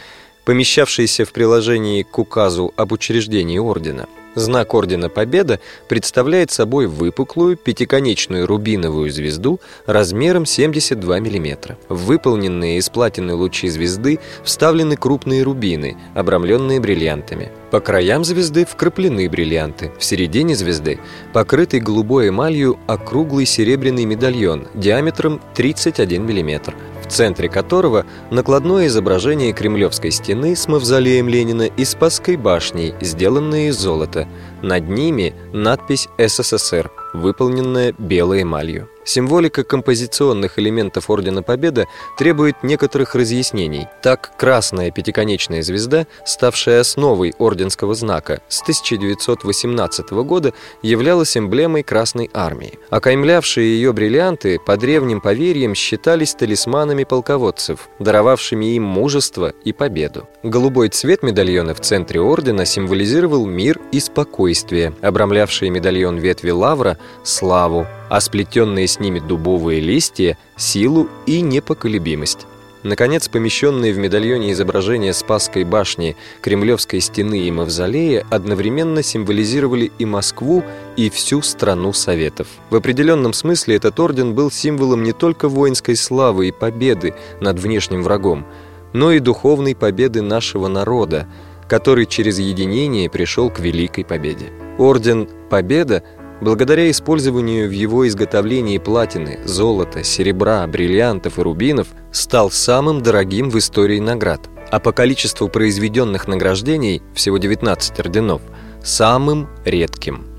помещавшийся 0.44 1.24
в 1.24 1.33
приложении 1.33 2.03
к 2.03 2.18
указу 2.18 2.72
об 2.76 2.92
учреждении 2.92 3.59
ордена– 3.59 4.07
Знак 4.37 4.74
Ордена 4.74 5.09
Победа 5.09 5.59
представляет 5.88 6.53
собой 6.53 6.87
выпуклую 6.87 7.57
пятиконечную 7.57 8.46
рубиновую 8.46 9.11
звезду 9.11 9.61
размером 9.87 10.46
72 10.46 11.18
мм. 11.18 11.76
В 11.88 12.05
выполненные 12.05 12.79
из 12.79 12.88
платины 12.90 13.35
лучи 13.35 13.68
звезды 13.68 14.20
вставлены 14.44 14.96
крупные 14.96 15.42
рубины, 15.42 15.96
обрамленные 16.14 16.79
бриллиантами. 16.79 17.50
По 17.72 17.81
краям 17.81 18.24
звезды 18.24 18.64
вкраплены 18.64 19.29
бриллианты. 19.29 19.92
В 19.98 20.05
середине 20.05 20.55
звезды 20.55 21.00
покрытый 21.33 21.81
голубой 21.81 22.29
эмалью 22.29 22.79
округлый 22.87 23.46
серебряный 23.46 24.05
медальон 24.05 24.68
диаметром 24.74 25.40
31 25.55 26.22
мм 26.22 26.74
в 27.11 27.12
центре 27.12 27.49
которого 27.49 28.07
накладное 28.31 28.87
изображение 28.87 29.53
Кремлевской 29.53 30.12
стены 30.12 30.55
с 30.55 30.68
мавзолеем 30.68 31.29
Ленина 31.29 31.64
и 31.64 31.85
Спасской 31.85 32.37
башней, 32.37 32.94
сделанные 33.01 33.70
из 33.70 33.79
золота. 33.79 34.29
Над 34.62 34.88
ними 34.88 35.35
надпись 35.53 36.09
«СССР», 36.18 36.88
выполненная 37.12 37.94
белой 37.99 38.42
эмалью. 38.42 38.88
Символика 39.05 39.65
композиционных 39.65 40.59
элементов 40.59 41.09
Ордена 41.11 41.43
Победы 41.43 41.87
требует 42.19 42.63
некоторых 42.63 43.15
разъяснений. 43.15 43.89
Так, 44.03 44.33
красная 44.37 44.91
пятиконечная 44.91 45.63
звезда, 45.63 46.07
ставшая 46.25 46.81
основой 46.81 47.35
орденского 47.39 47.95
знака, 47.95 48.41
с 48.49 48.63
1918 48.63 50.11
года 50.11 50.53
являлась 50.83 51.37
эмблемой 51.37 51.83
Красной 51.83 52.31
Армии. 52.35 52.79
Окаймлявшие 52.91 53.75
ее 53.75 53.93
бриллианты 53.93 54.59
по 54.59 54.77
древним 54.77 55.21
поверьям 55.21 55.75
считались 55.75 56.35
талисманами 56.35 57.05
полководцев, 57.05 57.89
даровавшими 57.99 58.77
им 58.77 58.85
мужество 58.85 59.53
и 59.65 59.73
победу. 59.73 60.29
Голубой 60.43 60.89
цвет 60.89 61.23
медальона 61.23 61.75
в 61.75 61.81
центре 61.81 62.21
ордена 62.21 62.65
символизировал 62.65 63.47
мир 63.47 63.81
и 63.93 64.01
спокойствие, 64.01 64.95
обрамлявшие 65.01 65.71
медальон 65.71 66.19
ветви 66.19 66.51
лавра– 66.51 66.99
славу, 67.25 67.87
а 68.11 68.20
сплетенные 68.20 68.88
с 68.88 69.01
ними 69.01 69.20
дубовые 69.20 69.81
листья– 69.81 70.37
силу 70.57 71.09
и 71.27 71.40
непоколебимость. 71.40 72.46
Наконец, 72.83 73.29
помещенные 73.29 73.92
в 73.92 73.99
медальоне 73.99 74.53
изображения 74.53 75.12
Спасской 75.12 75.64
башни, 75.64 76.16
Кремлевской 76.40 77.01
стены 77.01 77.40
и 77.40 77.51
Мавзолея 77.51 78.27
одновременно 78.31 79.03
символизировали 79.03 79.92
и 79.99 80.05
Москву, 80.07 80.64
и 80.96 81.09
всю 81.09 81.40
страну 81.42 81.92
Советов. 81.92 82.49
В 82.70 82.77
определенном 82.77 83.33
смысле 83.33 83.77
этот 83.77 84.01
орден 84.01 84.35
был 84.35 84.51
символом 84.51 85.05
не 85.05 85.12
только 85.12 85.49
воинской 85.49 85.94
славы 85.94 86.49
и 86.49 86.53
победы 86.53 87.14
над 87.40 87.61
внешним 87.61 88.03
врагом, 88.03 88.44
но 88.92 89.12
и 89.12 89.20
духовной 89.20 89.77
победы 89.77 90.20
нашего 90.20 90.66
народа, 90.66 91.29
который 91.68 92.07
через 92.07 92.40
единение 92.40 93.09
пришел 93.09 93.51
к 93.51 93.61
великой 93.61 94.05
победе. 94.05 94.46
Орден 94.79 95.29
«Победа» 95.51 96.03
благодаря 96.40 96.90
использованию 96.90 97.68
в 97.68 97.72
его 97.72 98.07
изготовлении 98.07 98.79
платины, 98.79 99.40
золота, 99.44 100.05
серебра, 100.05 100.66
бриллиантов 100.66 101.38
и 101.38 101.42
рубинов, 101.42 101.88
стал 102.12 102.50
самым 102.50 103.03
дорогим 103.03 103.50
в 103.50 103.59
истории 103.59 104.00
наград, 104.00 104.48
а 104.70 104.81
по 104.81 104.92
количеству 104.92 105.48
произведенных 105.48 106.29
награждений, 106.29 107.03
всего 107.14 107.38
19 107.38 108.00
орденов, 108.00 108.42
самым 108.83 109.48
редким– 109.64 110.26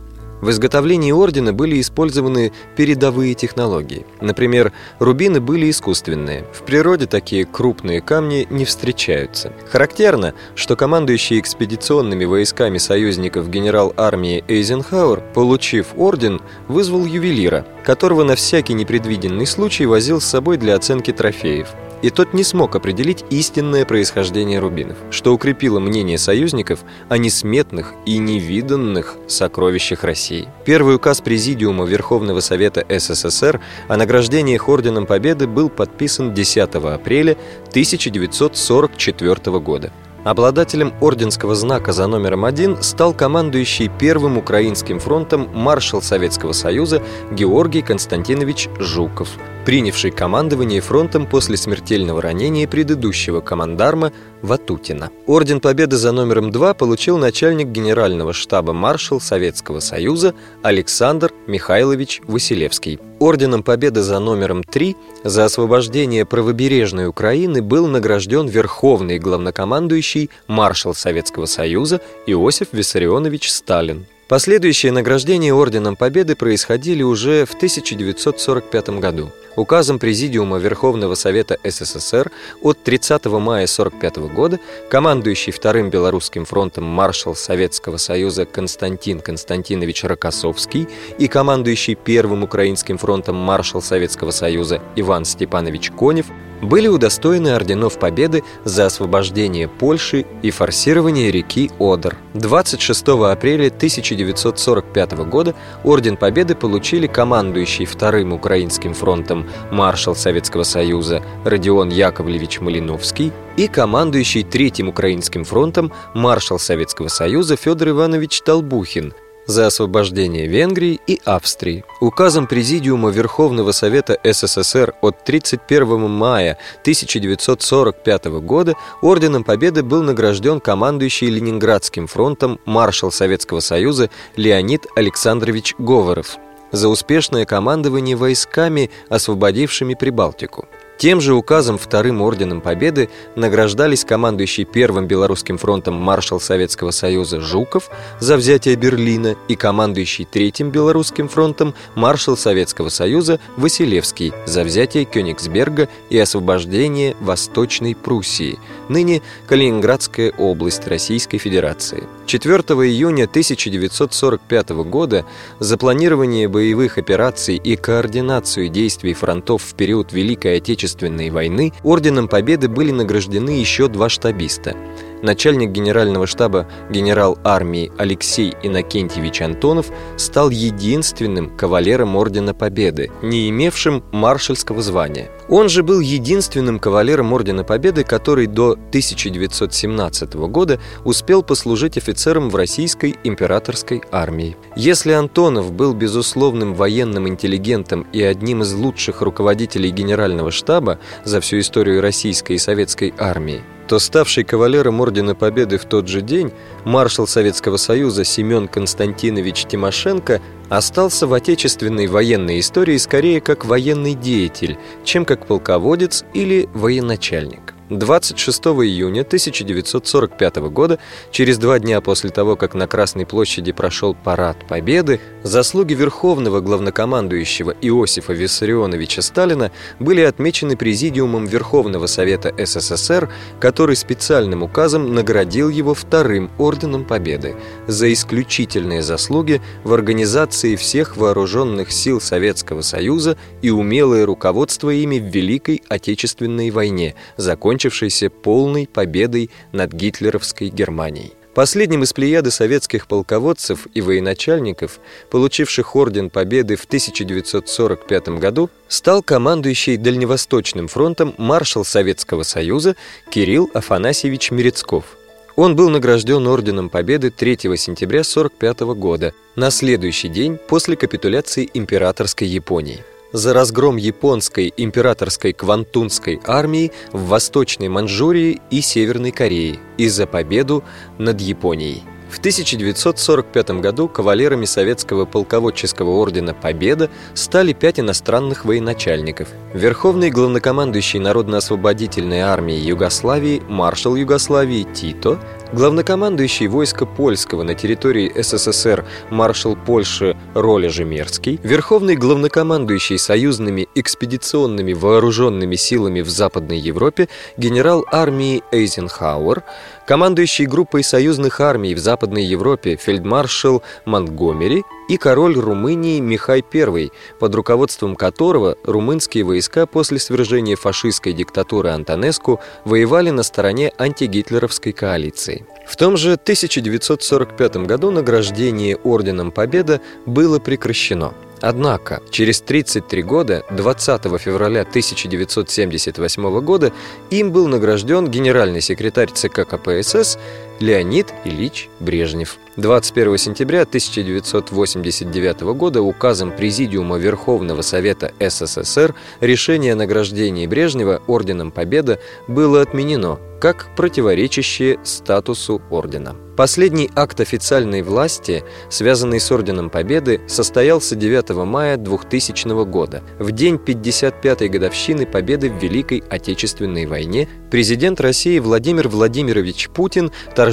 в 0.41 0.49
изготовлении 0.49 1.11
ордена 1.11 1.53
были 1.53 1.79
использованы 1.79 2.51
передовые 2.75 3.35
технологии. 3.35 4.05
Например, 4.19 4.71
рубины 4.99 5.39
были 5.39 5.69
искусственные. 5.69 6.45
В 6.53 6.63
природе 6.63 7.05
такие 7.05 7.45
крупные 7.45 8.01
камни 8.01 8.47
не 8.49 8.65
встречаются. 8.65 9.53
Характерно, 9.69 10.33
что 10.55 10.75
командующий 10.75 11.39
экспедиционными 11.39 12.25
войсками 12.25 12.77
союзников 12.77 13.49
генерал 13.49 13.93
армии 13.97 14.43
Эйзенхауэр, 14.47 15.21
получив 15.33 15.87
орден, 15.95 16.41
вызвал 16.67 17.05
ювелира, 17.05 17.65
которого 17.85 18.23
на 18.23 18.35
всякий 18.35 18.73
непредвиденный 18.73 19.45
случай 19.45 19.85
возил 19.85 20.19
с 20.19 20.25
собой 20.25 20.57
для 20.57 20.75
оценки 20.75 21.11
трофеев 21.11 21.67
и 22.01 22.09
тот 22.09 22.33
не 22.33 22.43
смог 22.43 22.75
определить 22.75 23.23
истинное 23.29 23.85
происхождение 23.85 24.59
рубинов, 24.59 24.97
что 25.11 25.33
укрепило 25.33 25.79
мнение 25.79 26.17
союзников 26.17 26.79
о 27.09 27.17
несметных 27.17 27.93
и 28.05 28.17
невиданных 28.17 29.17
сокровищах 29.27 30.03
России. 30.03 30.47
Первый 30.65 30.95
указ 30.95 31.21
Президиума 31.21 31.85
Верховного 31.85 32.39
Совета 32.39 32.85
СССР 32.87 33.61
о 33.87 33.97
награждениях 33.97 34.67
Орденом 34.67 35.05
Победы 35.05 35.47
был 35.47 35.69
подписан 35.69 36.33
10 36.33 36.75
апреля 36.75 37.37
1944 37.69 39.59
года. 39.59 39.91
Обладателем 40.23 40.93
орденского 41.01 41.55
знака 41.55 41.93
за 41.93 42.05
номером 42.05 42.45
один 42.45 42.81
стал 42.83 43.13
командующий 43.13 43.89
Первым 43.99 44.37
Украинским 44.37 44.99
фронтом 44.99 45.49
маршал 45.51 46.03
Советского 46.03 46.51
Союза 46.51 47.01
Георгий 47.31 47.81
Константинович 47.81 48.69
Жуков, 48.77 49.29
принявший 49.65 50.11
командование 50.11 50.79
фронтом 50.79 51.25
после 51.25 51.57
смертельного 51.57 52.21
ранения 52.21 52.67
предыдущего 52.67 53.41
командарма 53.41 54.11
Ватутина. 54.43 55.09
Орден 55.25 55.59
Победы 55.59 55.97
за 55.97 56.11
номером 56.11 56.51
два 56.51 56.75
получил 56.75 57.17
начальник 57.17 57.67
генерального 57.69 58.31
штаба 58.31 58.73
маршал 58.73 59.19
Советского 59.19 59.79
Союза 59.79 60.35
Александр 60.61 61.31
Михайлович 61.47 62.21
Василевский. 62.27 62.99
Орденом 63.19 63.61
Победы 63.61 64.01
за 64.01 64.19
номером 64.19 64.63
3 64.63 64.95
за 65.23 65.45
освобождение 65.45 66.25
правобережной 66.25 67.07
Украины 67.07 67.61
был 67.61 67.87
награжден 67.87 68.47
верховный 68.47 69.19
главнокомандующий 69.19 70.10
маршал 70.47 70.93
Советского 70.93 71.45
Союза 71.45 72.01
Иосиф 72.25 72.69
Виссарионович 72.71 73.51
Сталин. 73.51 74.05
Последующие 74.27 74.93
награждения 74.93 75.53
Орденом 75.53 75.97
Победы 75.97 76.37
происходили 76.37 77.03
уже 77.03 77.45
в 77.45 77.53
1945 77.53 78.89
году. 79.01 79.31
Указом 79.55 79.99
Президиума 79.99 80.57
Верховного 80.57 81.15
Совета 81.15 81.57
СССР 81.63 82.31
от 82.61 82.81
30 82.83 83.25
мая 83.25 83.65
1945 83.65 84.17
года 84.33 84.59
командующий 84.89 85.51
Вторым 85.51 85.89
Белорусским 85.89 86.45
фронтом 86.45 86.85
маршал 86.85 87.35
Советского 87.35 87.97
Союза 87.97 88.45
Константин 88.45 89.19
Константинович 89.19 90.05
Рокоссовский 90.05 90.87
и 91.17 91.27
командующий 91.27 91.95
Первым 91.95 92.43
Украинским 92.43 92.97
фронтом 92.97 93.35
маршал 93.35 93.81
Советского 93.81 94.31
Союза 94.31 94.81
Иван 94.95 95.25
Степанович 95.25 95.91
Конев 95.91 96.27
были 96.61 96.87
удостоены 96.87 97.49
орденов 97.49 97.97
Победы 97.97 98.43
за 98.63 98.85
освобождение 98.85 99.67
Польши 99.67 100.25
и 100.41 100.51
форсирование 100.51 101.31
реки 101.31 101.71
Одер. 101.79 102.17
26 102.33 103.07
апреля 103.07 103.67
1945 103.67 105.11
года 105.27 105.55
Орден 105.83 106.17
Победы 106.17 106.55
получили 106.55 107.07
командующий 107.07 107.85
Вторым 107.85 108.33
Украинским 108.33 108.93
фронтом 108.93 109.40
маршал 109.71 110.15
Советского 110.15 110.63
Союза 110.63 111.23
Родион 111.45 111.89
Яковлевич 111.89 112.59
Малиновский 112.59 113.31
и 113.57 113.67
командующий 113.67 114.43
Третьим 114.43 114.89
Украинским 114.89 115.43
фронтом 115.43 115.91
маршал 116.13 116.59
Советского 116.59 117.07
Союза 117.07 117.55
Федор 117.55 117.89
Иванович 117.89 118.41
Толбухин– 118.41 119.13
за 119.45 119.67
освобождение 119.67 120.47
Венгрии 120.47 120.99
и 121.07 121.19
Австрии. 121.25 121.83
Указом 121.99 122.47
Президиума 122.47 123.09
Верховного 123.09 123.71
Совета 123.71 124.17
СССР 124.23 124.93
от 125.01 125.23
31 125.23 126.09
мая 126.09 126.57
1945 126.81 128.25
года 128.41 128.75
Орденом 129.01 129.43
Победы 129.43 129.83
был 129.83 130.03
награжден 130.03 130.59
командующий 130.59 131.29
Ленинградским 131.29 132.07
фронтом 132.07 132.59
маршал 132.65 133.11
Советского 133.11 133.59
Союза 133.59 134.09
Леонид 134.35 134.85
Александрович 134.95 135.75
Говоров 135.77 136.37
за 136.71 136.89
успешное 136.89 137.45
командование 137.45 138.15
войсками, 138.15 138.89
освободившими 139.09 139.93
Прибалтику. 139.93 140.67
Тем 141.01 141.19
же 141.19 141.33
указом 141.33 141.79
Вторым 141.79 142.21
Орденом 142.21 142.61
Победы 142.61 143.09
награждались 143.35 144.05
командующий 144.05 144.65
Первым 144.65 145.07
Белорусским 145.07 145.57
фронтом 145.57 145.95
маршал 145.95 146.39
Советского 146.39 146.91
Союза 146.91 147.41
Жуков 147.41 147.89
за 148.19 148.37
взятие 148.37 148.75
Берлина 148.75 149.35
и 149.47 149.55
командующий 149.55 150.25
Третьим 150.25 150.69
Белорусским 150.69 151.27
фронтом 151.27 151.73
маршал 151.95 152.37
Советского 152.37 152.89
Союза 152.89 153.39
Василевский 153.57 154.31
за 154.45 154.63
взятие 154.63 155.05
Кёнигсберга 155.05 155.89
и 156.11 156.19
освобождение 156.19 157.15
Восточной 157.19 157.95
Пруссии, 157.95 158.59
ныне 158.87 159.23
Калининградская 159.47 160.31
область 160.37 160.87
Российской 160.87 161.39
Федерации. 161.39 162.03
4 162.25 162.61
июня 162.87 163.25
1945 163.25 164.69
года 164.69 165.25
за 165.59 165.77
планирование 165.77 166.47
боевых 166.47 166.97
операций 166.97 167.55
и 167.55 167.75
координацию 167.75 168.69
действий 168.69 169.13
фронтов 169.13 169.63
в 169.63 169.73
период 169.75 170.13
Великой 170.13 170.57
Отечественной 170.57 171.29
войны 171.29 171.73
Орденом 171.83 172.27
Победы 172.27 172.69
были 172.69 172.91
награждены 172.91 173.51
еще 173.51 173.87
два 173.87 174.09
штабиста– 174.09 174.75
начальник 175.21 175.71
генерального 175.71 176.27
штаба 176.27 176.67
генерал 176.89 177.37
армии 177.43 177.91
Алексей 177.97 178.53
Иннокентьевич 178.63 179.41
Антонов 179.41 179.87
стал 180.17 180.49
единственным 180.49 181.55
кавалером 181.55 182.15
Ордена 182.15 182.53
Победы, 182.53 183.11
не 183.21 183.49
имевшим 183.49 184.03
маршальского 184.11 184.81
звания. 184.81 185.29
Он 185.49 185.67
же 185.67 185.83
был 185.83 185.99
единственным 185.99 186.79
кавалером 186.79 187.33
Ордена 187.33 187.63
Победы, 187.63 188.03
который 188.03 188.47
до 188.47 188.71
1917 188.71 190.33
года 190.35 190.79
успел 191.03 191.43
послужить 191.43 191.97
офицером 191.97 192.49
в 192.49 192.55
российской 192.55 193.15
императорской 193.23 194.01
армии. 194.11 194.55
Если 194.75 195.11
Антонов 195.11 195.71
был 195.71 195.93
безусловным 195.93 196.73
военным 196.73 197.27
интеллигентом 197.27 198.07
и 198.13 198.21
одним 198.21 198.61
из 198.61 198.73
лучших 198.73 199.21
руководителей 199.21 199.89
генерального 199.89 200.51
штаба 200.51 200.99
за 201.23 201.41
всю 201.41 201.59
историю 201.59 202.01
российской 202.01 202.53
и 202.53 202.57
советской 202.57 203.13
армии, 203.17 203.61
то 203.91 203.99
ставший 203.99 204.45
кавалером 204.45 205.01
Ордена 205.01 205.35
Победы 205.35 205.77
в 205.77 205.83
тот 205.83 206.07
же 206.07 206.21
день 206.21 206.53
маршал 206.85 207.27
Советского 207.27 207.75
Союза 207.75 208.23
Семен 208.23 208.69
Константинович 208.69 209.65
Тимошенко 209.65 210.39
остался 210.71 211.27
в 211.27 211.33
отечественной 211.33 212.07
военной 212.07 212.61
истории 212.61 212.95
скорее 212.95 213.41
как 213.41 213.65
военный 213.65 214.13
деятель, 214.13 214.77
чем 215.03 215.25
как 215.25 215.45
полководец 215.45 216.23
или 216.33 216.69
военачальник. 216.73 217.73
26 217.97 218.67
июня 218.67 219.21
1945 219.21 220.55
года, 220.69 220.97
через 221.29 221.57
два 221.57 221.77
дня 221.77 221.99
после 221.99 222.29
того, 222.29 222.55
как 222.55 222.73
на 222.73 222.87
Красной 222.87 223.25
площади 223.25 223.73
прошел 223.73 224.15
парад 224.15 224.57
Победы, 224.67 225.19
заслуги 225.43 225.93
Верховного 225.93 226.61
главнокомандующего 226.61 227.75
Иосифа 227.81 228.31
Виссарионовича 228.31 229.21
Сталина 229.21 229.71
были 229.99 230.21
отмечены 230.21 230.77
Президиумом 230.77 231.45
Верховного 231.45 232.07
Совета 232.07 232.53
СССР, 232.57 233.29
который 233.59 233.97
специальным 233.97 234.63
указом 234.63 235.13
наградил 235.13 235.67
его 235.67 235.93
вторым 235.93 236.49
Орденом 236.57 237.03
Победы 237.03 237.55
за 237.91 238.11
исключительные 238.11 239.01
заслуги 239.01 239.61
в 239.83 239.93
организации 239.93 240.75
всех 240.75 241.17
вооруженных 241.17 241.91
сил 241.91 242.21
Советского 242.21 242.81
Союза 242.81 243.37
и 243.61 243.69
умелое 243.69 244.25
руководство 244.25 244.89
ими 244.89 245.19
в 245.19 245.25
Великой 245.25 245.83
Отечественной 245.89 246.71
войне, 246.71 247.15
закончившейся 247.37 248.29
полной 248.29 248.87
победой 248.87 249.49
над 249.71 249.93
гитлеровской 249.93 250.69
Германией. 250.69 251.33
Последним 251.53 252.03
из 252.03 252.13
плеяды 252.13 252.49
советских 252.49 253.07
полководцев 253.07 253.85
и 253.93 253.99
военачальников, 253.99 254.99
получивших 255.29 255.97
Орден 255.97 256.29
Победы 256.29 256.77
в 256.77 256.85
1945 256.85 258.29
году, 258.39 258.69
стал 258.87 259.21
командующий 259.21 259.97
Дальневосточным 259.97 260.87
фронтом 260.87 261.35
маршал 261.37 261.83
Советского 261.83 262.43
Союза 262.43 262.95
Кирилл 263.29 263.69
Афанасьевич 263.73 264.51
Мерецков. 264.51 265.17
Он 265.55 265.75
был 265.75 265.89
награжден 265.89 266.47
Орденом 266.47 266.89
Победы 266.89 267.29
3 267.29 267.57
сентября 267.77 268.21
1945 268.21 268.79
года, 268.95 269.33
на 269.55 269.69
следующий 269.69 270.29
день 270.29 270.57
после 270.57 270.95
капитуляции 270.95 271.69
императорской 271.73 272.47
Японии 272.47 273.03
за 273.33 273.53
разгром 273.53 273.95
японской 273.95 274.73
императорской 274.75 275.53
Квантунской 275.53 276.39
армии 276.45 276.91
в 277.11 277.27
Восточной 277.27 277.87
Манчжурии 277.87 278.59
и 278.69 278.81
Северной 278.81 279.31
Корее 279.31 279.79
и 279.97 280.09
за 280.09 280.27
победу 280.27 280.83
над 281.17 281.39
Японией. 281.39 282.03
В 282.31 282.39
1945 282.39 283.81
году 283.81 284.07
кавалерами 284.07 284.63
Советского 284.63 285.25
полководческого 285.25 286.11
ордена 286.11 286.53
«Победа» 286.53 287.09
стали 287.33 287.73
пять 287.73 287.99
иностранных 287.99 288.63
военачальников. 288.63 289.49
Верховный 289.73 290.31
главнокомандующий 290.31 291.19
Народно-освободительной 291.19 292.39
армии 292.39 292.75
Югославии, 292.75 293.61
маршал 293.67 294.15
Югославии 294.15 294.83
Тито, 294.93 295.39
Главнокомандующий 295.73 296.67
войска 296.67 297.05
польского 297.05 297.63
на 297.63 297.75
территории 297.75 298.29
СССР 298.35 299.05
маршал 299.29 299.77
Польши 299.77 300.35
Роля 300.53 300.89
Жемерский, 300.89 301.61
Верховный 301.63 302.17
главнокомандующий 302.17 303.17
союзными 303.17 303.87
экспедиционными 303.95 304.91
вооруженными 304.91 305.75
силами 305.77 306.19
в 306.19 306.29
Западной 306.29 306.77
Европе 306.77 307.29
генерал 307.55 308.05
армии 308.11 308.63
Эйзенхауэр, 308.73 309.63
командующий 310.05 310.65
группой 310.65 311.05
союзных 311.05 311.61
армий 311.61 311.95
в 311.95 311.99
Западной 311.99 312.43
Европе 312.43 312.97
фельдмаршал 312.97 313.81
Монтгомери 314.05 314.83
и 315.07 315.17
король 315.17 315.57
Румынии 315.57 316.19
Михай 316.19 316.63
I, 316.73 317.11
под 317.39 317.55
руководством 317.55 318.15
которого 318.15 318.77
румынские 318.83 319.45
войска 319.45 319.85
после 319.85 320.19
свержения 320.19 320.75
фашистской 320.75 321.31
диктатуры 321.31 321.89
Антонеску 321.89 322.59
воевали 322.83 323.29
на 323.29 323.43
стороне 323.43 323.93
антигитлеровской 323.97 324.91
коалиции. 324.91 325.60
В 325.85 325.95
том 325.95 326.17
же 326.17 326.33
1945 326.33 327.77
году 327.77 328.11
награждение 328.11 328.95
Орденом 328.97 329.51
Победа 329.51 330.01
было 330.25 330.59
прекращено– 330.59 331.33
Однако, 331.61 332.23
через 332.31 332.59
33 332.61 333.21
года, 333.21 333.63
20 333.69 334.23
февраля 334.39 334.81
1978 334.81 336.59
года, 336.61 336.91
им 337.29 337.51
был 337.51 337.67
награжден 337.67 338.27
генеральный 338.27 338.81
секретарь 338.81 339.29
ЦК 339.31 339.67
КПСС 339.67 340.39
Леонид 340.81 341.31
Ильич 341.45 341.89
Брежнев. 341.99 342.57
21 342.77 343.37
сентября 343.37 343.81
1989 343.81 345.61
года 345.75 346.01
указом 346.01 346.55
Президиума 346.55 347.17
Верховного 347.17 347.81
Совета 347.81 348.31
СССР 348.39 349.13
решение 349.41 349.93
о 349.93 349.97
награждении 349.97 350.65
Брежнева 350.65 351.21
Орденом 351.27 351.71
Победа 351.71 352.19
было 352.47 352.81
отменено, 352.81 353.39
как 353.59 353.89
противоречащее 353.95 354.99
статусу 355.03 355.81
ордена. 355.91 356.35
Последний 356.57 357.09
акт 357.15 357.39
официальной 357.39 358.01
власти, 358.01 358.63
связанный 358.89 359.39
с 359.39 359.51
Орденом 359.51 359.89
Победы, 359.89 360.41
состоялся 360.47 361.15
9 361.15 361.49
мая 361.65 361.97
2000 361.97 362.85
года, 362.85 363.23
в 363.39 363.51
день 363.51 363.75
55-й 363.75 364.67
годовщины 364.67 365.25
победы 365.25 365.69
в 365.69 365.81
Великой 365.81 366.23
Отечественной 366.29 367.05
войне. 367.05 367.47
Президент 367.71 368.19
России 368.19 368.59
Владимир 368.59 369.07
Владимирович 369.07 369.89
Путин 369.89 370.31
торжественно 370.55 370.70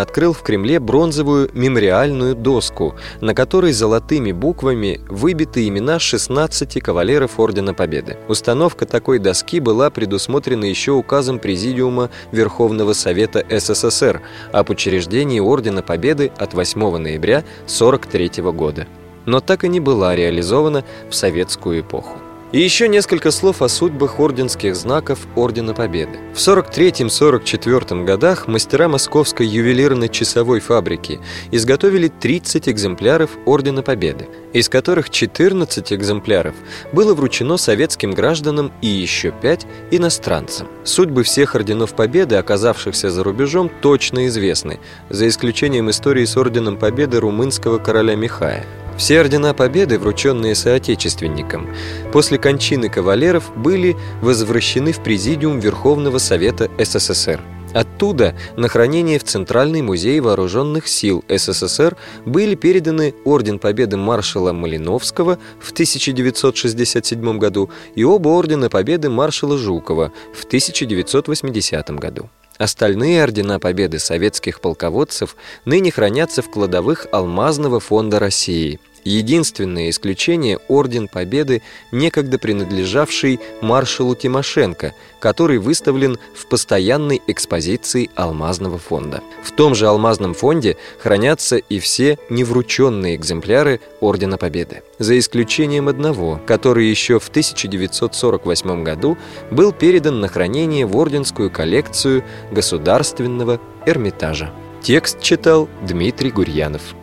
открыл 0.00 0.32
в 0.32 0.42
Кремле 0.42 0.80
бронзовую 0.80 1.50
мемориальную 1.52 2.34
доску, 2.34 2.94
на 3.20 3.34
которой 3.34 3.72
золотыми 3.72 4.32
буквами 4.32 5.00
выбиты 5.08 5.66
имена 5.68 5.98
16 5.98 6.80
кавалеров 6.82 7.38
Ордена 7.38 7.74
Победы. 7.74 8.16
Установка 8.28 8.86
такой 8.86 9.18
доски 9.18 9.60
была 9.60 9.90
предусмотрена 9.90 10.64
еще 10.64 10.92
указом 10.92 11.38
Президиума 11.38 12.10
Верховного 12.32 12.92
Совета 12.92 13.44
СССР 13.50 14.22
об 14.52 14.70
учреждении 14.70 15.40
Ордена 15.40 15.82
Победы 15.82 16.30
от 16.38 16.54
8 16.54 16.96
ноября 16.96 17.38
1943 17.66 18.42
года. 18.52 18.86
Но 19.26 19.40
так 19.40 19.64
и 19.64 19.68
не 19.68 19.80
была 19.80 20.14
реализована 20.14 20.84
в 21.08 21.14
советскую 21.14 21.80
эпоху. 21.80 22.29
И 22.52 22.58
еще 22.58 22.88
несколько 22.88 23.30
слов 23.30 23.62
о 23.62 23.68
судьбах 23.68 24.18
орденских 24.18 24.74
знаков 24.74 25.20
Ордена 25.36 25.72
Победы. 25.72 26.18
В 26.34 26.38
43-44 26.38 28.04
годах 28.04 28.48
мастера 28.48 28.88
Московской 28.88 29.46
ювелирно-часовой 29.46 30.58
фабрики 30.58 31.20
изготовили 31.52 32.08
30 32.08 32.68
экземпляров 32.68 33.30
Ордена 33.46 33.82
Победы, 33.82 34.28
из 34.52 34.68
которых 34.68 35.10
14 35.10 35.92
экземпляров 35.92 36.56
было 36.92 37.14
вручено 37.14 37.56
советским 37.56 38.10
гражданам 38.10 38.72
и 38.82 38.88
еще 38.88 39.30
5 39.30 39.66
иностранцам. 39.92 40.66
Судьбы 40.82 41.22
всех 41.22 41.54
Орденов 41.54 41.94
Победы, 41.94 42.34
оказавшихся 42.34 43.12
за 43.12 43.22
рубежом, 43.22 43.70
точно 43.80 44.26
известны, 44.26 44.80
за 45.08 45.28
исключением 45.28 45.88
истории 45.88 46.24
с 46.24 46.36
Орденом 46.36 46.78
Победы 46.78 47.20
румынского 47.20 47.78
короля 47.78 48.16
Михая. 48.16 48.66
Все 49.00 49.18
ордена 49.18 49.54
Победы, 49.54 49.98
врученные 49.98 50.54
соотечественникам, 50.54 51.74
после 52.12 52.36
кончины 52.36 52.90
кавалеров 52.90 53.50
были 53.56 53.96
возвращены 54.20 54.92
в 54.92 55.02
Президиум 55.02 55.58
Верховного 55.58 56.18
Совета 56.18 56.68
СССР. 56.78 57.40
Оттуда 57.72 58.36
на 58.58 58.68
хранение 58.68 59.18
в 59.18 59.24
Центральный 59.24 59.80
музей 59.80 60.20
вооруженных 60.20 60.86
сил 60.86 61.24
СССР 61.30 61.96
были 62.26 62.54
переданы 62.56 63.14
Орден 63.24 63.58
Победы 63.58 63.96
маршала 63.96 64.52
Малиновского 64.52 65.38
в 65.58 65.72
1967 65.72 67.38
году 67.38 67.70
и 67.94 68.04
оба 68.04 68.28
Ордена 68.28 68.68
Победы 68.68 69.08
маршала 69.08 69.56
Жукова 69.56 70.12
в 70.34 70.44
1980 70.44 71.90
году. 71.92 72.28
Остальные 72.58 73.22
ордена 73.22 73.58
победы 73.58 73.98
советских 73.98 74.60
полководцев 74.60 75.34
ныне 75.64 75.90
хранятся 75.90 76.42
в 76.42 76.50
кладовых 76.50 77.06
Алмазного 77.10 77.80
фонда 77.80 78.18
России– 78.18 78.78
Единственное 79.04 79.90
исключение– 79.90 80.58
Орден 80.68 81.08
Победы, 81.08 81.62
некогда 81.90 82.38
принадлежавший 82.38 83.40
маршалу 83.62 84.14
Тимошенко, 84.14 84.94
который 85.20 85.58
выставлен 85.58 86.18
в 86.34 86.46
постоянной 86.46 87.22
экспозиции 87.26 88.10
Алмазного 88.14 88.78
фонда. 88.78 89.22
В 89.42 89.52
том 89.52 89.74
же 89.74 89.86
Алмазном 89.86 90.34
фонде 90.34 90.76
хранятся 90.98 91.56
и 91.56 91.78
все 91.78 92.18
неврученные 92.28 93.16
экземпляры 93.16 93.80
Ордена 94.00 94.36
Победы, 94.36 94.82
за 94.98 95.18
исключением 95.18 95.88
одного, 95.88 96.40
который 96.46 96.86
еще 96.88 97.18
в 97.18 97.28
1948 97.28 98.84
году 98.84 99.16
был 99.50 99.72
передан 99.72 100.20
на 100.20 100.28
хранение 100.28 100.86
в 100.86 100.96
Орденскую 100.96 101.50
коллекцию 101.50 102.24
Государственного 102.50 103.60
Эрмитажа. 103.86 104.52
Текст 104.82 105.20
читал 105.20 105.68
Дмитрий 105.86 106.30
Гурьянов 106.30 106.94